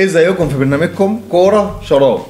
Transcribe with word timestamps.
إزيكم 0.00 0.48
في 0.48 0.58
برنامجكم 0.58 1.20
كورة 1.30 1.80
شراب. 1.84 2.20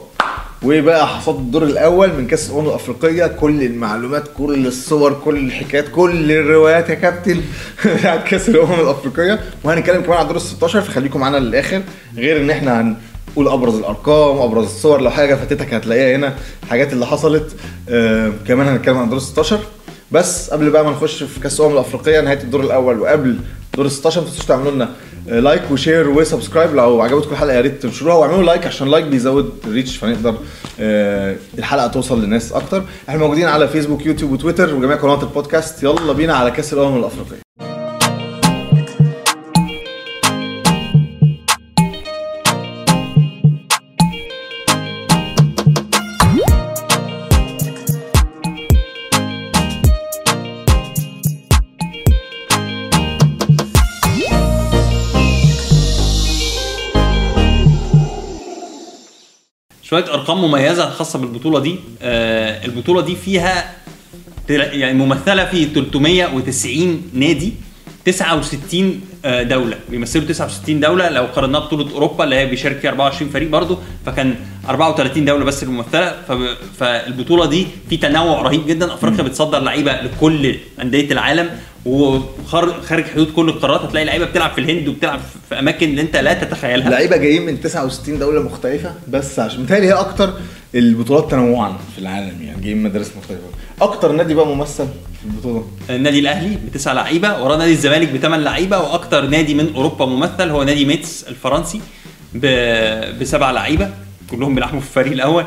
وبقى 0.62 1.06
حصاد 1.08 1.34
الدور 1.36 1.62
الأول 1.62 2.12
من 2.12 2.26
كأس 2.26 2.50
الأمم 2.50 2.68
الأفريقية. 2.68 3.26
كل 3.26 3.62
المعلومات 3.62 4.24
كل 4.38 4.66
الصور 4.66 5.12
كل 5.24 5.36
الحكايات 5.36 5.88
كل 5.88 6.32
الروايات 6.32 6.90
يا 6.90 6.94
كابتن 6.94 7.40
بتاعت 7.98 8.24
كأس 8.28 8.48
الأمم 8.48 8.74
الأفريقية. 8.80 9.40
وهنتكلم 9.64 10.02
كمان 10.02 10.18
عن 10.18 10.26
دور 10.26 10.36
ال 10.36 10.40
16 10.40 10.80
فخليكم 10.80 11.20
معانا 11.20 11.36
للآخر. 11.36 11.82
غير 12.16 12.40
إن 12.40 12.50
إحنا 12.50 12.80
هنقول 12.80 13.48
أبرز 13.48 13.74
الأرقام 13.74 14.38
أبرز 14.38 14.64
الصور 14.64 15.00
لو 15.00 15.10
حاجة 15.10 15.34
فاتتك 15.34 15.74
هتلاقيها 15.74 16.16
هنا. 16.16 16.34
الحاجات 16.62 16.92
اللي 16.92 17.06
حصلت 17.06 17.56
آه 17.88 18.32
كمان 18.48 18.68
هنتكلم 18.68 18.98
عن 18.98 19.08
دور 19.08 19.16
ال 19.18 19.22
16 19.22 19.58
بس 20.12 20.50
قبل 20.50 20.70
بقى 20.70 20.84
ما 20.84 20.90
نخش 20.90 21.22
في 21.22 21.40
كأس 21.40 21.60
الأمم 21.60 21.74
الأفريقية 21.74 22.20
نهاية 22.20 22.40
الدور 22.42 22.60
الأول 22.60 23.00
وقبل 23.00 23.38
دور 23.76 23.86
ال 23.86 23.90
16 23.90 24.20
ما 24.20 24.26
تنسوش 24.26 24.46
تعملوا 24.46 24.72
لنا 24.72 24.88
like 25.28 25.62
و 25.70 25.76
share 25.76 26.08
و 26.08 26.15
subscribe 26.15 26.74
لو 26.74 27.00
عجبتكم 27.00 27.32
الحلقة 27.32 27.54
يا 27.56 27.60
ريت 27.60 27.82
تنشروها 27.82 28.14
واعملوا 28.16 28.42
like 28.42 28.66
عشان 28.66 28.86
ال 28.86 28.90
like 28.90 29.04
بيزود 29.04 29.52
ال 29.66 29.71
reach 29.71 29.96
فنقدر 29.96 30.34
آه، 30.80 31.36
الحلقة 31.58 31.86
توصل 31.86 32.22
للناس 32.22 32.52
أكتر. 32.52 32.84
إحنا 33.08 33.20
موجودين 33.20 33.46
على 33.46 33.68
فيسبوك 33.68 34.06
يوتيوب 34.06 34.32
وتويتر 34.32 34.74
وجميع 34.74 34.96
قنوات 34.96 35.22
البودكاست. 35.22 35.82
يلا 35.82 36.12
بينا 36.12 36.34
على 36.34 36.50
كأس 36.50 36.72
الأمم 36.72 36.98
الأفريقية. 36.98 37.47
شوية 59.90 60.04
أرقام 60.14 60.44
مميزة 60.44 60.90
خاصة 60.90 61.18
بالبطولة 61.18 61.60
دي. 61.60 61.76
آه 62.02 62.64
البطولة 62.64 63.00
دي 63.02 63.16
فيها 63.16 63.74
يعني 64.48 64.98
ممثلة 64.98 65.44
في 65.44 65.64
390 65.64 67.02
نادي 67.14 67.52
69 68.04 69.00
آه، 69.24 69.42
دولة. 69.42 69.76
بيمثلوا 69.90 70.24
69 70.24 70.80
دولة. 70.80 71.08
لو 71.08 71.24
قارناها 71.24 71.60
بطولة 71.60 71.90
أوروبا 71.92 72.24
اللي 72.24 72.36
هي 72.36 72.46
بيشارك 72.46 72.78
فيها 72.78 72.90
24 72.90 73.30
فريق 73.30 73.48
برضه 73.48 73.78
فكان 74.06 74.34
34 74.68 75.24
دولة 75.24 75.44
بس 75.44 75.62
الممثلة. 75.62 76.14
فالبطولة 76.78 77.46
دي 77.46 77.66
في 77.90 77.96
تنوع 77.96 78.42
رهيب 78.42 78.66
جدا. 78.66 78.94
أفريقيا 78.94 79.22
بتصدر 79.24 79.58
لعيبة 79.58 79.92
لكل 79.92 80.56
أندية 80.82 81.10
العالم. 81.12 81.50
وخارج 81.88 83.04
حدود 83.14 83.30
كل 83.32 83.48
القارات 83.48 83.80
هتلاقي 83.80 84.06
لعيبة 84.06 84.24
بتلعب 84.24 84.50
في 84.50 84.60
الهند 84.60 84.88
وبتلعب 84.88 85.20
في 85.48 85.58
أماكن 85.58 85.88
اللي 85.88 86.00
أنت 86.02 86.16
لا 86.16 86.32
تتخيلها. 86.32 86.90
لعيبة 86.90 87.16
جايين 87.16 87.46
من 87.46 87.60
69 87.60 88.18
دولة 88.18 88.42
مختلفة 88.42 88.94
بس 89.08 89.38
عشان 89.38 89.60
متهيألي 89.62 89.86
هي 89.86 89.92
أكتر 89.92 90.32
البطولات 90.74 91.30
تنوعا 91.30 91.72
في 91.94 91.98
العالم 92.00 92.42
يعني 92.42 92.60
جايين 92.62 92.76
من 92.78 92.82
مدارس 92.90 93.10
مختلفة. 93.16 93.42
أكتر 93.82 94.12
نادي 94.12 94.34
بقى 94.34 94.46
ممثل 94.46 94.86
في 95.20 95.24
البطولة؟ 95.26 95.64
النادي 95.90 96.18
الأهلي 96.18 96.56
بتسع 96.66 96.92
لعيبة 96.92 97.42
وراه 97.44 97.56
نادي 97.56 97.72
الزمالك 97.72 98.08
بثمان 98.12 98.40
لعيبة 98.40 98.78
وأكتر 98.78 99.26
نادي 99.26 99.54
من 99.54 99.72
أوروبا 99.74 100.06
ممثل 100.06 100.48
هو 100.50 100.62
نادي 100.62 100.84
ميتس 100.84 101.24
الفرنسي 101.28 101.80
ب- 102.34 103.18
بسبع 103.20 103.50
لعيبة. 103.50 103.90
كلهم 104.30 104.54
بيلعبوا 104.54 104.80
في 104.80 104.86
الفريق 104.86 105.12
الأول. 105.12 105.44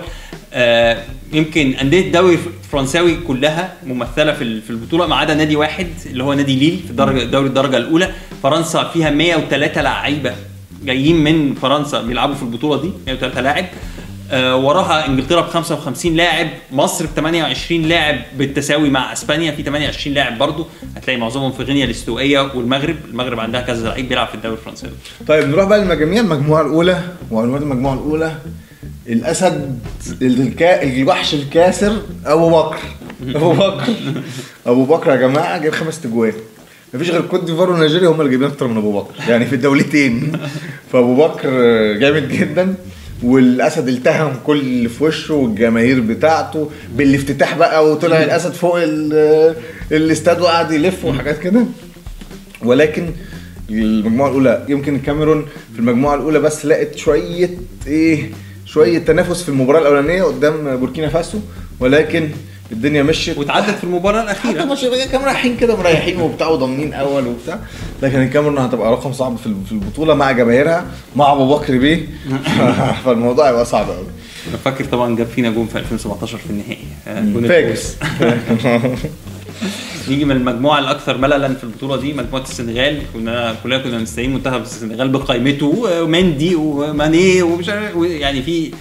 آه، 0.53 1.03
يمكن 1.33 1.73
أندية 1.81 2.01
الدوري 2.07 2.37
الفرنساوي 2.63 3.15
كلها 3.15 3.73
ممثلة 3.85 4.33
في 4.33 4.43
ال- 4.43 4.61
في 4.61 4.69
البطولة 4.69 5.07
ما 5.07 5.15
عدا 5.15 5.33
نادي 5.33 5.55
واحد 5.55 5.87
اللي 6.05 6.23
هو 6.23 6.33
نادي 6.33 6.55
ليل 6.55 6.79
في 6.87 6.93
درجه 6.93 7.23
دوري 7.23 7.47
الدرجة 7.47 7.77
الأولى. 7.77 8.09
فرنسا 8.43 8.83
فيها 8.83 9.09
103 9.09 9.81
لعيبة 9.81 10.33
جايين 10.83 11.23
من 11.23 11.53
فرنسا 11.55 12.01
بيلعبوا 12.01 12.35
في 12.35 12.43
البطولة 12.43 12.81
دي 12.81 12.91
103 13.07 13.41
لاعب. 13.41 13.65
آه، 14.33 14.55
وراها 14.55 15.07
إنجلترا 15.07 15.41
ب 15.41 15.47
55 15.47 16.15
لاعب 16.15 16.47
مصر 16.71 17.05
ب 17.05 17.09
28 17.15 17.81
لاعب 17.81 18.15
بالتساوي 18.37 18.89
مع 18.89 19.13
إسبانيا 19.13 19.51
في 19.51 19.63
28 19.63 20.13
لاعب 20.15 20.37
برضو. 20.37 20.67
هتلاقي 20.95 21.19
معظمهم 21.19 21.51
في 21.51 21.63
غينيا 21.63 21.85
الاستوائية 21.85 22.39
والمغرب. 22.55 22.95
المغرب 23.09 23.39
عندها 23.39 23.61
كذا 23.61 23.87
لعيب 23.89 24.09
بيلعب 24.09 24.27
في 24.27 24.35
الدوري 24.35 24.55
الفرنساوي. 24.55 24.93
طيب 25.27 25.49
نروح 25.49 25.65
بقى 25.65 25.79
للمجاميع 25.79 26.21
المجموعه 26.21 26.61
الأولى 26.61 27.01
وعنوان 27.31 27.61
المجموعه 27.61 27.93
الأولى. 27.93 28.35
الأسد 29.07 29.79
الكا... 30.21 30.83
الوحش 30.83 31.33
الكاسر 31.33 32.01
أبو 32.25 32.49
بكر. 32.49 32.77
أبو 33.35 33.53
بكر. 33.53 33.93
أبو 34.65 34.85
بكر 34.85 35.11
يا 35.11 35.15
جماعة 35.15 35.57
جايب 35.61 35.73
خمس 35.73 36.01
تجوان. 36.01 36.33
مفيش 36.93 37.09
غير 37.09 37.21
كوت 37.21 37.43
ديفوار 37.43 37.69
ونيجيريا 37.69 38.09
هم 38.09 38.19
اللي 38.21 38.29
جايبين 38.29 38.47
أكتر 38.47 38.67
من 38.67 38.77
أبو 38.77 38.99
بكر. 38.99 39.13
يعني 39.29 39.45
في 39.45 39.55
الدولتين. 39.55 40.31
فأبو 40.93 41.15
بكر 41.15 41.49
جامد 41.93 42.29
جدا. 42.29 42.73
والأسد 43.23 43.87
التهم 43.87 44.33
كل 44.45 44.59
اللي 44.59 44.89
في 44.89 45.03
وشه 45.03 45.33
والجماهير 45.33 45.99
بتاعته. 45.99 46.69
بالافتتاح 46.95 47.57
بقى 47.57 47.91
وطلع 47.91 48.23
الأسد 48.23 48.53
فوق 48.53 48.79
ال- 48.83 49.55
الاستاد 49.91 50.41
وقعد 50.41 50.71
يلف 50.71 51.05
وحاجات 51.05 51.39
كده. 51.39 51.65
ولكن 52.65 53.09
المجموعة 53.69 54.29
الأولى 54.29 54.65
يمكن 54.69 54.95
الكاميرون 54.95 55.45
في 55.73 55.79
المجموعة 55.79 56.15
الأولى 56.15 56.39
بس 56.39 56.65
لقت 56.65 56.95
شوية 56.97 57.49
إيه 57.87 58.29
شوية 58.73 58.99
تنافس 58.99 59.43
في 59.43 59.49
المباراة 59.49 59.79
الأولانية 59.79 60.23
قدام 60.23 60.77
بوركينا 60.77 61.09
فاسو 61.09 61.39
ولكن 61.79 62.29
الدنيا 62.71 63.03
مشيت. 63.03 63.37
وتعدت 63.37 63.69
في 63.77 63.83
المباراة 63.83 64.21
حتى 64.21 64.31
الاخيره 64.31 64.65
ماتش 64.65 64.85
كانوا 64.85 65.25
رايحين 65.25 65.57
كده 65.57 65.75
مريحين 65.75 66.21
وبتاع 66.21 66.47
وضامنين 66.47 66.93
أول 66.93 67.27
وبتاع. 67.27 67.59
لكن 68.03 68.21
الكاميرون 68.21 68.57
هتبقى 68.57 68.91
رقم 68.91 69.13
صعب 69.13 69.37
في 69.37 69.71
البطولة 69.71 70.13
مع 70.13 70.31
جماهيرها 70.31 70.85
مع 71.15 71.31
أبو 71.31 71.55
بكر 71.55 71.77
بيه. 71.77 72.07
فالموضوع 73.05 73.49
هيبقى 73.49 73.65
صعب 73.65 73.89
قوي 73.89 74.07
أنا 74.49 74.57
فاكر 74.57 74.85
طبعا 74.85 75.15
جاب 75.15 75.27
فينا 75.27 75.49
جون 75.49 75.67
في 75.67 75.77
2017 75.77 76.37
في 76.37 76.49
النهائي. 76.49 76.85
آه، 77.07 77.47
فاكر. 77.47 77.77
نيجي 80.09 80.25
من 80.25 80.35
المجموعة 80.35 80.79
الأكثر 80.79 81.17
مللا 81.17 81.53
في 81.53 81.63
البطولة 81.63 81.95
دي 81.97 82.13
مجموعة 82.13 82.41
السنغال. 82.43 83.01
كنا 83.13 83.55
كلنا 83.63 83.77
كنا 83.77 83.97
مستنيين 83.97 84.33
منتخب 84.33 84.61
السنغال 84.61 85.09
بقائمته 85.09 85.65
ومندي 86.01 86.55
وماني 86.55 87.41
ومش 87.41 87.69
عارف 87.69 87.95
يعني 88.03 88.41
في 88.41 88.71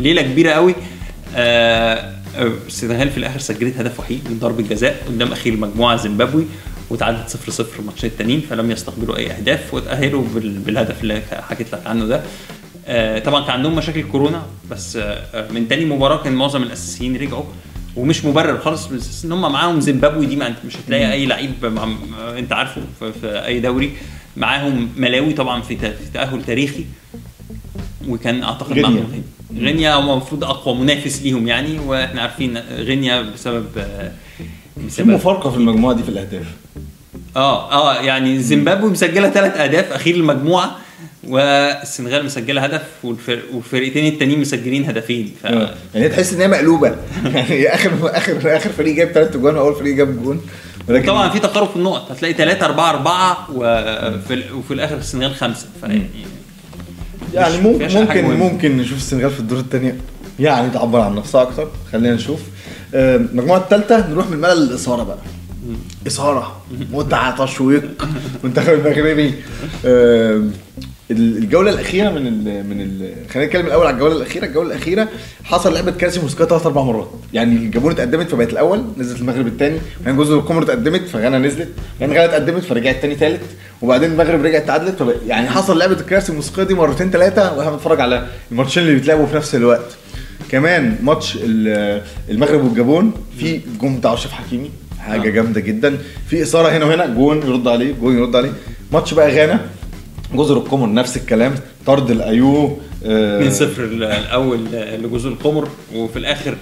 ليلة 0.00 0.22
كبيرة 0.22 0.50
قوي. 0.50 0.74
آه، 1.36 2.12
السنغال 2.66 3.10
في 3.10 3.18
الآخر 3.18 3.38
سجلت 3.38 3.76
هدف 3.76 4.00
وحيد 4.00 4.20
من 4.30 4.38
ضربة 4.38 4.62
جزاء 4.62 5.02
قدام 5.08 5.32
أخير 5.32 5.52
المجموعه 5.52 5.96
زيمبابوي 5.96 6.44
وتعادلت 6.90 7.28
0 7.28 7.50
0 7.52 7.78
الماتشين 7.78 8.10
التانيين 8.10 8.40
فلم 8.50 8.70
يستقبلوا 8.70 9.16
أي 9.16 9.30
أهداف 9.32 9.74
وتأهلوا 9.74 10.22
بال- 10.34 10.58
بالهدف 10.58 11.02
اللي 11.02 11.22
حكيت 11.48 11.72
لك 11.74 11.86
عنه 11.86 12.04
ده. 12.06 12.22
آه، 12.86 13.18
طبعا 13.18 13.40
كان 13.44 13.50
عندهم 13.50 13.76
مشاكل 13.76 14.02
كورونا 14.02 14.42
بس 14.70 14.96
آه، 14.96 15.50
من 15.50 15.68
تاني 15.68 15.84
مباراة 15.84 16.22
كان 16.22 16.32
معظم 16.32 16.62
الأساسيين 16.62 17.16
رجعوا. 17.16 17.44
ومش 17.98 18.24
مبرر 18.24 18.58
خالص 18.58 18.86
بس 18.86 19.24
إن 19.24 19.32
هم 19.32 19.52
معاهم 19.52 19.80
زيمبابوي 19.80 20.26
دي 20.26 20.36
ما 20.36 20.46
أنت 20.46 20.56
مش 20.66 20.76
هتلاقي 20.76 21.12
أي 21.12 21.26
لعيب 21.26 21.78
أنت 22.38 22.52
عارفه 22.52 22.80
في, 23.00 23.12
في 23.12 23.46
أي 23.46 23.60
دوري. 23.60 23.92
معاهم 24.36 24.88
ملاوي 24.96 25.32
طبعا 25.32 25.62
في 25.62 25.78
تأهل 26.14 26.44
تاريخي 26.44 26.84
وكان 28.08 28.42
أعتقد 28.42 28.72
غينيا. 28.72 29.04
غينيا 29.56 29.98
المفروض 29.98 30.44
أقوى 30.44 30.74
منافس 30.74 31.22
ليهم 31.22 31.48
يعني 31.48 31.78
وإحنا 31.78 32.22
عارفين 32.22 32.58
غينيا 32.58 33.22
بسبب 33.22 33.66
آه، 33.78 34.12
في 34.74 34.86
بسبب 34.86 35.08
مفارقة 35.08 35.50
في 35.50 35.56
المجموعة 35.56 35.94
دي 35.94 36.02
في 36.02 36.08
الأهداف. 36.08 36.46
آه 37.36 37.72
آه 37.72 38.00
يعني 38.02 38.38
زيمبابوي 38.38 38.90
مسجلة 38.90 39.30
ثلاث 39.30 39.56
أهداف 39.56 39.92
أخير 39.92 40.14
المجموعة. 40.14 40.76
والسنغال 41.28 42.24
مسجلة 42.24 42.60
هدف 42.62 42.82
والفرق 43.02 43.42
والفرقتين 43.54 44.12
التانيين 44.12 44.40
مسجلين 44.40 44.84
هدفين 44.84 45.34
ف... 45.42 45.44
يعني 45.94 46.08
تحس 46.08 46.32
إن 46.32 46.40
هي 46.40 46.48
مقلوبة. 46.48 46.88
يعني 47.34 47.74
آخر 47.74 47.90
آخر 48.04 48.56
آخر 48.56 48.70
فريق 48.70 48.94
جايب 48.94 49.12
ثلاث 49.12 49.36
جوان 49.36 49.56
وأول 49.56 49.74
فريق 49.74 49.96
جاب 49.96 50.22
جون. 50.22 50.40
ولكن 50.88 51.06
طبعا 51.06 51.28
في 51.28 51.38
تقارب 51.38 51.68
في 51.68 51.76
النقط. 51.76 52.10
هتلاقي 52.12 52.34
3 52.34 52.66
4 52.66 52.90
4 52.90 53.46
وفي, 53.54 54.52
وفي 54.52 54.74
الآخر 54.74 54.96
السنغال 54.96 55.34
خمسة. 55.34 55.66
فيعني 55.80 56.06
يعني 57.34 57.56
مش 57.56 57.92
ممكن 57.92 58.24
ممكن. 58.24 58.36
ممكن 58.36 58.76
نشوف 58.76 58.98
السنغال 58.98 59.30
في 59.30 59.40
الدور 59.40 59.58
الثانية 59.58 59.96
يعني 60.40 60.70
تعبر 60.70 61.00
عن 61.00 61.14
نفسها 61.14 61.42
أكتر. 61.42 61.68
خلينا 61.92 62.14
نشوف. 62.14 62.40
آه، 62.94 63.16
المجموعه 63.16 63.58
الثالثه 63.58 64.10
نروح 64.10 64.26
من 64.26 64.32
الملل 64.32 64.66
للاثاره 64.66 65.02
بقى. 65.02 65.18
إثارة. 66.06 66.62
متعة 66.92 67.44
تشويق. 67.44 67.84
منتخب 68.44 68.72
المغربي. 68.72 69.34
آه، 69.86 70.42
الجولة 71.10 71.70
الأخيرة 71.70 72.10
من 72.10 72.26
ال 72.26 72.66
من 72.70 72.80
ال 72.80 73.12
خلينا 73.30 73.46
نتكلم 73.48 73.66
الأول 73.66 73.86
على 73.86 73.94
الجولة 73.94 74.16
الأخيرة. 74.16 74.44
الجولة 74.44 74.68
الأخيرة 74.74 75.08
حصل 75.44 75.74
لعبة 75.74 75.90
كاسي 75.90 76.20
موسكا 76.20 76.44
ثلاث 76.44 76.66
أربع 76.66 76.82
مرات. 76.82 77.10
يعني 77.32 77.56
الجابون 77.56 77.92
اتقدمت 77.92 78.30
فبقت 78.30 78.50
الأول 78.52 78.84
نزلت 78.98 79.20
المغرب 79.20 79.46
الثاني 79.46 79.78
بعدين 80.04 80.20
جزر 80.20 80.34
القمر 80.34 80.62
اتقدمت 80.62 81.08
فغانا 81.08 81.38
نزلت. 81.38 81.68
بعدين 82.00 82.16
غانا 82.16 82.24
اتقدمت 82.36 82.62
فرجعت 82.64 82.96
تاني 83.02 83.14
ثالث 83.14 83.42
وبعدين 83.82 84.10
المغرب 84.12 84.44
رجعت 84.44 84.66
تعادلت. 84.66 85.16
يعني 85.26 85.48
حصل 85.50 85.78
لعبة 85.78 85.92
الكراسي 86.00 86.32
الموسيقيه 86.32 86.62
دي 86.62 86.74
مرتين 86.74 87.10
ثلاثة 87.10 87.56
وإحنا 87.56 87.70
بنتفرج 87.72 88.00
على 88.00 88.26
الماتشين 88.52 88.82
اللي 88.82 88.94
بيتلعبوا 88.94 89.26
في 89.26 89.36
نفس 89.36 89.54
الوقت. 89.54 89.96
كمان 90.50 90.96
ماتش 91.02 91.38
ال- 91.42 92.02
المغرب 92.30 92.64
والجابون 92.64 93.12
في 93.38 93.60
جون 93.80 93.96
بتاع 93.96 94.14
أشرف 94.14 94.32
حكيمي 94.32 94.70
حاجة 95.00 95.28
آه. 95.28 95.32
جامدة 95.32 95.60
جدا. 95.60 95.98
في 96.28 96.42
إثارة 96.42 96.68
هنا 96.68 96.84
وهنا 96.84 97.06
جون 97.06 97.36
يرد 97.38 97.68
عليه 97.68 97.94
جون 98.00 98.18
يرد 98.18 98.36
عليه. 98.36 98.52
ماتش 98.92 99.14
بقى 99.14 99.30
غانا. 99.36 99.60
جزر 100.34 100.56
القمر 100.56 100.92
نفس 100.92 101.16
الكلام. 101.16 101.54
طرد 101.86 102.10
الايو 102.10 102.78
آه، 103.06 103.50
2-0 103.50 103.62
الأول 103.78 104.64
لجزر 105.02 105.28
القمر 105.28 105.68
وفي 105.94 106.18
الآخر 106.18 106.54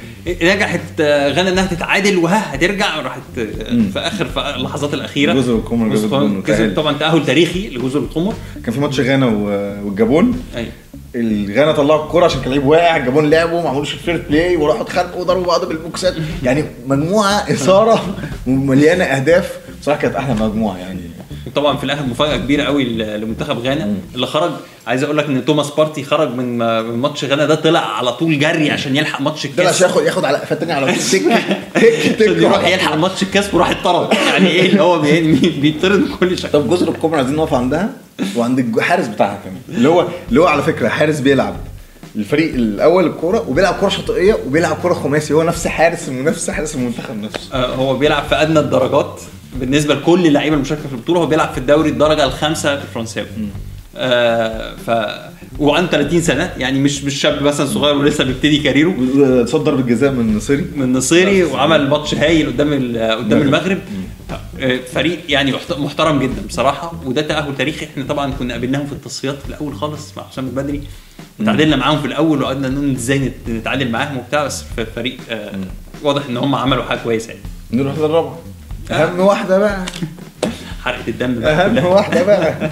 نجحت 0.43 1.01
غانا 1.01 1.49
إنها 1.49 1.67
تتعادل 1.67 2.17
وها 2.17 2.55
هترجع 2.55 3.01
راحت 3.01 3.21
في 3.93 3.99
آخر 3.99 4.25
في 4.25 4.55
اللحظات 4.57 4.95
الأخيرة. 4.95 5.33
جزر 5.33 5.55
القمر. 5.55 6.41
كسب 6.41 6.73
طبعا 6.77 6.93
تأهل 6.99 7.27
تاريخي 7.27 7.69
لجزر 7.69 7.99
القمر. 7.99 8.35
كان 8.65 8.75
في 8.75 8.81
ماتش 8.81 9.01
غانا 9.01 9.27
والجابون. 9.27 10.41
أيوه. 10.57 10.69
الغانا 11.15 11.73
طلعوا 11.73 12.05
الكورة 12.05 12.25
عشان 12.25 12.41
كان 12.41 12.51
لعيب 12.51 12.67
واقع 12.67 12.97
الجابون 12.97 13.31
لعبوا 13.31 13.63
ما 13.63 13.69
عملوش 13.69 13.95
ال 13.95 14.00
fair 14.00 14.23
play 14.29 14.57
وراحوا 14.57 14.83
اتخانقوا 14.83 15.21
وضربوا 15.21 15.47
بعض 15.47 15.69
بالبوكسات. 15.69 16.15
يعني 16.43 16.65
مجموعة 16.87 17.33
إثارة 17.51 18.15
ومليانة 18.47 19.05
أهداف. 19.05 19.59
بصراحه 19.81 20.01
كانت 20.01 20.15
أحلى 20.17 20.35
مجموعة 20.35 20.77
يعني. 20.79 21.01
وطبعا 21.47 21.77
في 21.77 21.85
الآخر 21.85 22.03
مفاجأة 22.03 22.37
كبيرة 22.37 22.63
قوي 22.63 22.85
لمنتخب 22.85 23.59
غانا 23.59 23.95
اللي 24.15 24.27
خرج 24.27 24.51
عايز 24.87 25.03
أقول 25.03 25.19
لك 25.19 25.25
إن 25.27 25.45
توماس 25.45 25.71
بارتي 25.71 26.05
خرج 26.05 26.35
من 26.35 26.59
ماتش 26.81 27.25
غانا 27.25 27.47
ده 27.47 27.55
طلع 27.55 27.81
على 27.81 28.13
طول 28.13 28.39
جري 28.39 28.71
عشان 28.71 28.97
يلحق 28.97 29.21
ماتش 29.21 29.47
ده 29.47 29.53
الكاس. 29.63 29.75
عشان 29.77 29.89
ياخد 29.89 30.03
ياخد 30.05 30.25
على 30.25 30.39
قفاه 30.39 30.57
تاني 30.57 30.73
على 30.73 30.87
طول. 30.87 30.95
تك 30.95 31.23
تك 31.75 32.23
عشان 32.23 32.43
يروح 32.43 32.67
يلحق 32.67 32.95
ماتش 32.95 33.23
الكاس 33.23 33.55
وراح 33.55 33.71
اتطرد. 33.71 34.13
يعني 34.15 34.49
إيه 34.51 34.69
اللي 34.69 34.83
هو 34.83 34.99
بي- 34.99 35.33
بي- 35.33 35.49
بيطرد 35.61 36.01
من 36.01 36.17
كل 36.21 36.39
شكل. 36.39 36.49
طب 36.53 36.71
جزر 36.71 36.89
القمر 36.89 37.17
عايزين 37.17 37.37
نقف 37.37 37.55
عندها 37.55 37.91
وعند 38.37 38.59
الحارس 38.59 39.07
بتاعها 39.07 39.39
كمان. 39.45 39.79
اللي 39.79 39.89
هو 39.89 40.05
اللي 40.29 40.41
هو 40.41 40.47
على 40.47 40.63
فكرة 40.63 40.89
حارس 40.89 41.21
بيلعب. 41.21 41.57
الفريق 42.17 42.55
الأول 42.55 43.07
الكورة 43.07 43.49
وبيلعب 43.49 43.75
كورة 43.75 43.89
شاطئية 43.91 44.35
وبيلعب 44.47 44.77
كورة 44.77 44.95
خماسي. 44.95 45.35
هو 45.35 45.43
نفس 45.43 45.67
حارس 45.67 46.09
المنافس 46.09 46.51
حارس 46.51 46.75
المنتخب 46.75 47.17
نفسه. 47.17 47.53
آه، 47.55 47.75
هو 47.75 47.97
بيلعب 47.97 48.23
في 48.25 48.35
أدنى 48.35 48.59
الدرجات. 48.59 49.21
بالنسبة 49.61 49.95
لكل 49.95 50.27
اللعيبه 50.27 50.57
المشاركة 50.57 50.89
في 50.89 50.93
البطولة 50.95 51.21
هو 51.21 51.27
بيلعب 51.27 51.53
في 51.53 51.59
الدوري 51.59 51.91
الدرجة 51.91 52.25
الخامسة 52.25 52.75
الفرنساوي. 52.75 53.27
آه 53.97 54.75
ف 54.87 54.91
وعنده 55.59 55.91
30 55.91 56.21
سنة. 56.23 56.53
يعني 56.59 56.79
مش 56.79 57.05
مش 57.05 57.15
شاب 57.21 57.43
مثلا 57.43 57.67
صغير 57.67 57.97
ولسه 57.97 58.25
بيبتدي 58.25 58.59
كاريره. 58.59 58.95
صد 59.45 59.61
ضربه 59.61 59.83
جزاء 59.83 60.11
من 60.13 60.21
النصيري 60.21 60.67
من 60.77 60.93
نصيري 60.93 61.45
وعمل 61.45 61.89
ماتش 61.89 62.15
هايل 62.15 62.47
قدام 62.47 62.73
قدام 63.19 63.43
المغرب. 63.43 63.79
آه، 64.61 64.79
فريق 64.95 65.19
يعني 65.29 65.53
محت- 65.53 65.79
محترم 65.79 66.19
جدا 66.19 66.43
بصراحة. 66.49 66.93
وده 67.07 67.23
تأهل 67.23 67.57
تاريخي. 67.57 67.87
إحنا 67.87 68.05
طبعا 68.05 68.33
كنا 68.33 68.55
قابلناهم 68.55 68.87
في 68.87 68.93
التصفيات 68.93 69.39
في 69.43 69.49
الأول 69.49 69.75
خالص 69.75 70.13
مع 70.17 70.23
حسام 70.23 70.47
البدري. 70.47 70.83
تعادلنا 71.45 71.77
معاهم 71.77 72.01
في 72.01 72.07
الأول 72.07 72.43
وقعدنا 72.43 72.69
نقول 72.69 72.91
إزاي 72.95 73.19
نت- 73.19 73.49
نتعادل 73.51 73.91
معاهم 73.91 74.17
وبتاع 74.17 74.45
بس 74.45 74.65
في 74.77 74.87
فريق 74.87 75.17
آه، 75.31 75.53
واضح 76.03 76.23
إن 76.29 76.37
هم 76.37 76.55
عملوا 76.55 76.85
حاجة 76.85 76.99
كويسة 76.99 77.29
يعني. 77.29 77.41
نروح 77.73 77.99
للرابعه 77.99 78.39
أهم 78.91 79.21
واحدة 79.21 79.59
بقى. 79.59 79.85
حرقة 80.85 81.03
الدم 81.09 81.41
بقى 81.41 81.53
أهم 81.67 81.71
كلها. 81.75 81.87
واحدة 81.87 82.23
بقى. 82.23 82.71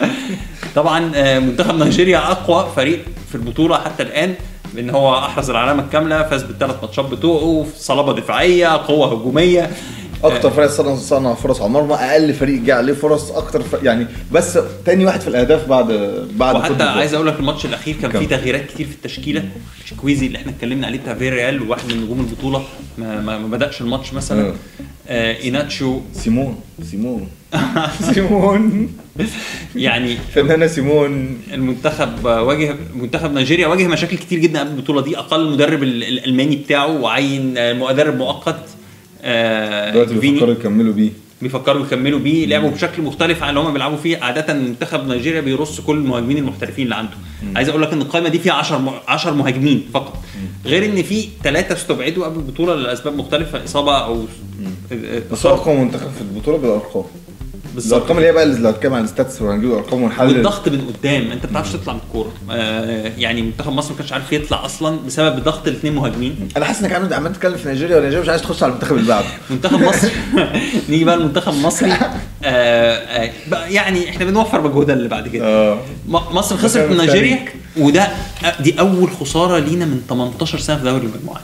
طبعا 0.76 1.12
آه، 1.14 1.38
منتخب 1.38 1.74
نيجيريا 1.82 2.18
أقوى 2.18 2.72
فريق 2.76 3.04
في 3.28 3.34
البطولة 3.34 3.78
حتى 3.78 4.02
الآن 4.02 4.34
لأن 4.74 4.90
هو 4.90 5.18
أحرز 5.18 5.50
العلامة 5.50 5.82
الكاملة 5.82 6.22
فاز 6.22 6.42
بالثلاث 6.42 6.76
ماتشات 6.82 7.04
بتوعه 7.04 7.66
صلابة 7.76 8.12
دفاعية 8.12 8.66
قوة 8.68 9.12
هجومية. 9.12 9.70
أكتر 10.24 10.50
فريق 10.50 10.70
صنع 10.70 10.94
صنع 10.96 11.34
فرص 11.34 11.60
على 11.60 11.66
المرمى 11.68 11.94
أقل 11.94 12.34
فريق 12.34 12.60
جه 12.62 12.74
عليه 12.74 12.92
فرص 12.92 13.30
أكتر 13.30 13.62
ف... 13.62 13.82
يعني 13.82 14.06
بس 14.32 14.58
تاني 14.84 15.04
واحد 15.06 15.20
في 15.20 15.28
الأهداف 15.28 15.68
بعد 15.68 15.86
بعد 16.36 16.54
وحتى. 16.56 16.82
عايز 16.82 17.14
أقول 17.14 17.26
لك 17.26 17.38
الماتش 17.40 17.66
الأخير 17.66 17.96
كان؟ 18.02 18.10
فيه 18.10 18.28
تغييرات 18.28 18.66
كتير 18.66 18.86
في 18.86 18.92
التشكيلة. 18.94 19.44
شكويزي 19.84 20.26
اللي 20.26 20.38
إحنا 20.38 20.52
اتكلمنا 20.52 20.86
عليه 20.86 20.98
بتاع 20.98 21.14
فيريال 21.14 21.62
وواحد 21.62 21.92
من 21.92 22.02
نجوم 22.02 22.20
البطولة 22.20 22.62
ما, 22.98 23.20
ما, 23.20 23.38
ما 23.38 23.46
بدأش 23.48 23.80
الماتش 23.80 24.12
مثلا. 24.14 24.46
آه. 24.48 24.54
آه 25.08 25.36
إيناتشو. 25.42 26.00
سيمون 26.22 26.60
سيمون. 26.90 27.28
سيمون. 28.14 28.88
يعني 29.76 30.16
فنانة 30.34 30.66
سيمون. 30.66 31.38
المنتخب 31.52 32.24
واجه 32.24 32.74
منتخب 32.94 33.32
نيجيريا 33.32 33.66
واجه 33.66 33.86
مشاكل 33.86 34.16
كتير 34.16 34.38
جدا 34.38 34.60
قبل 34.60 34.70
البطولة 34.70 35.02
دي. 35.02 35.18
أقال 35.18 35.40
المدرب 35.40 35.82
ال- 35.82 36.04
الألماني 36.04 36.56
بتاعه 36.56 37.00
وعين 37.00 37.54
مدرب 37.78 38.16
مؤقت. 38.16 38.60
دلوقتي 39.92 40.20
فيني. 40.20 40.32
بيفكروا 40.32 40.52
يكملوا 40.52 40.92
بيه. 40.92 41.10
بيفكروا 41.42 41.86
يكملوا 41.86 42.18
بيه. 42.18 42.46
لعبوا 42.46 42.70
بشكل 42.70 43.02
مختلف 43.02 43.42
عن 43.42 43.48
اللي 43.48 43.60
هم 43.60 43.72
بيلعبوا 43.72 43.96
فيه. 43.96 44.18
عادة 44.18 44.54
منتخب 44.54 45.08
نيجيريا 45.08 45.40
بيرص 45.40 45.80
كل 45.80 45.96
المهاجمين 45.96 46.38
المحترفين 46.38 46.84
اللي 46.84 46.94
عنده. 46.94 47.14
عايز 47.56 47.68
أقول 47.68 47.82
لك 47.82 47.92
إن 47.92 48.02
القائمة 48.02 48.28
دي 48.28 48.38
فيها 48.38 48.52
10 48.52 49.02
10 49.08 49.30
مهاجمين 49.32 49.88
فقط. 49.94 50.22
غير 50.66 50.84
إن 50.84 51.02
في 51.02 51.28
ثلاثة 51.44 51.74
استبعدوا 51.74 52.24
قبل 52.24 52.36
البطولة 52.36 52.74
لأسباب 52.74 53.16
مختلفة 53.16 53.64
إصابة 53.64 53.98
أو 53.98 54.24
بس 55.32 55.46
هو 55.46 55.54
أقوى 55.54 55.76
منتخب 55.76 56.10
في 56.10 56.20
البطولة 56.20 56.56
بالأرقام. 56.58 57.04
بالظبط. 57.76 57.94
الأرقام 57.96 58.16
اللي 58.16 58.28
هي 58.28 58.32
بقى 58.32 58.42
اللي 58.42 58.68
هنتكلم 58.68 58.94
عن 58.94 59.04
الستاتس 59.04 59.42
وهنجيب 59.42 59.70
الارقام 59.70 60.02
ونحلل 60.02 60.28
والضغط 60.34 60.68
من 60.68 60.80
قدام 60.98 61.30
أنت 61.32 61.44
ما 61.44 61.50
بتعرفش 61.50 61.72
تطلع 61.72 61.92
من 61.92 62.00
الكورة. 62.06 62.32
آه 62.50 63.12
يعني 63.18 63.42
منتخب 63.42 63.72
مصر 63.72 63.90
ما 63.92 63.98
كانش 63.98 64.12
عارف 64.12 64.32
يطلع 64.32 64.64
أصلا 64.64 64.98
بسبب 65.06 65.44
ضغط 65.44 65.68
الاثنين 65.68 65.94
مهاجمين. 65.94 66.48
أنا 66.56 66.64
حاسس 66.64 66.82
إنك 66.84 67.12
عمال 67.12 67.32
تتكلم 67.32 67.56
في 67.56 67.68
نيجيريا 67.68 67.96
ونيجيريا 67.96 68.22
مش 68.22 68.28
عايز 68.28 68.42
تخش 68.42 68.62
على 68.62 68.70
المنتخب 68.70 68.96
اللي 68.96 69.08
بعده. 69.08 69.26
منتخب 69.50 69.80
مصر. 69.82 70.08
نيجي 70.90 71.04
بقى 71.04 71.14
المنتخب 71.14 71.52
المصري 71.52 71.92
آه 72.44 72.44
آه 72.44 73.30
يعني 73.68 74.10
إحنا 74.10 74.24
بنوفر 74.24 74.60
مجهودنا 74.60 74.94
اللي 74.96 75.08
بعد 75.08 75.28
كده. 75.28 75.74
م- 75.74 75.80
مصر 76.08 76.56
خسرت 76.56 76.90
من 76.90 76.96
نيجيريا. 76.96 77.44
وده 77.76 78.08
دي 78.60 78.80
أول 78.80 79.10
خسارة 79.10 79.58
لينا 79.58 79.84
من 79.84 80.00
18 80.08 80.58
سنة 80.58 80.76
في 80.76 80.84
دوري 80.84 81.06
المجموعات. 81.06 81.42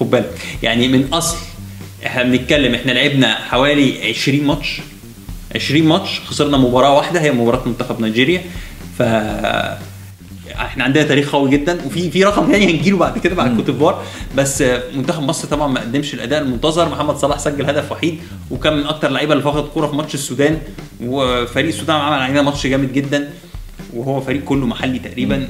خد 0.00 0.10
بالك. 0.10 0.30
يعني 0.62 0.88
من 0.88 1.08
أصل 1.12 1.36
إحنا 2.06 2.22
بنتكلم 2.22 2.74
إحنا 2.74 2.92
لعبنا 2.92 3.34
حوالي 3.34 4.08
20 4.08 4.44
ماتش. 4.44 4.80
20 5.54 5.82
ماتش 5.82 6.20
خسرنا 6.26 6.56
مباراة 6.56 6.96
واحدة 6.96 7.20
هي 7.20 7.32
مباراة 7.32 7.68
منتخب 7.68 8.00
نيجيريا. 8.00 8.42
ف 8.98 9.02
إحنا 10.54 10.84
عندنا 10.84 11.04
تاريخ 11.04 11.32
قوي 11.32 11.50
جدا. 11.50 11.78
وفي 11.86 12.10
في 12.10 12.24
رقم 12.24 12.52
تاني 12.52 12.78
هنجيله 12.78 12.96
بعد 12.96 13.18
كده 13.18 13.34
بعد 13.34 13.56
كوت 13.56 13.66
ديفوار. 13.66 14.02
بس 14.36 14.64
منتخب 14.94 15.22
مصر 15.22 15.48
طبعا 15.48 15.68
ما 15.68 15.80
قدمش 15.80 16.14
الأداء 16.14 16.42
المنتظر. 16.42 16.88
محمد 16.88 17.16
صلاح 17.16 17.38
سجل 17.38 17.66
هدف 17.66 17.92
وحيد 17.92 18.18
وكان 18.50 18.76
من 18.76 18.86
أكتر 18.86 19.08
اللعيبه 19.08 19.32
اللي 19.32 19.44
فقدت 19.44 19.72
كوره 19.72 19.86
في 19.86 19.96
ماتش 19.96 20.14
السودان. 20.14 20.58
وفريق 21.02 21.66
السودان 21.66 21.96
عمل 21.96 22.18
علينا 22.18 22.42
ماتش 22.42 22.66
جامد 22.66 22.92
جدا. 22.92 23.30
وهو 23.94 24.20
فريق 24.20 24.44
كله 24.44 24.66
محلي 24.66 24.98
تقريبا. 24.98 25.48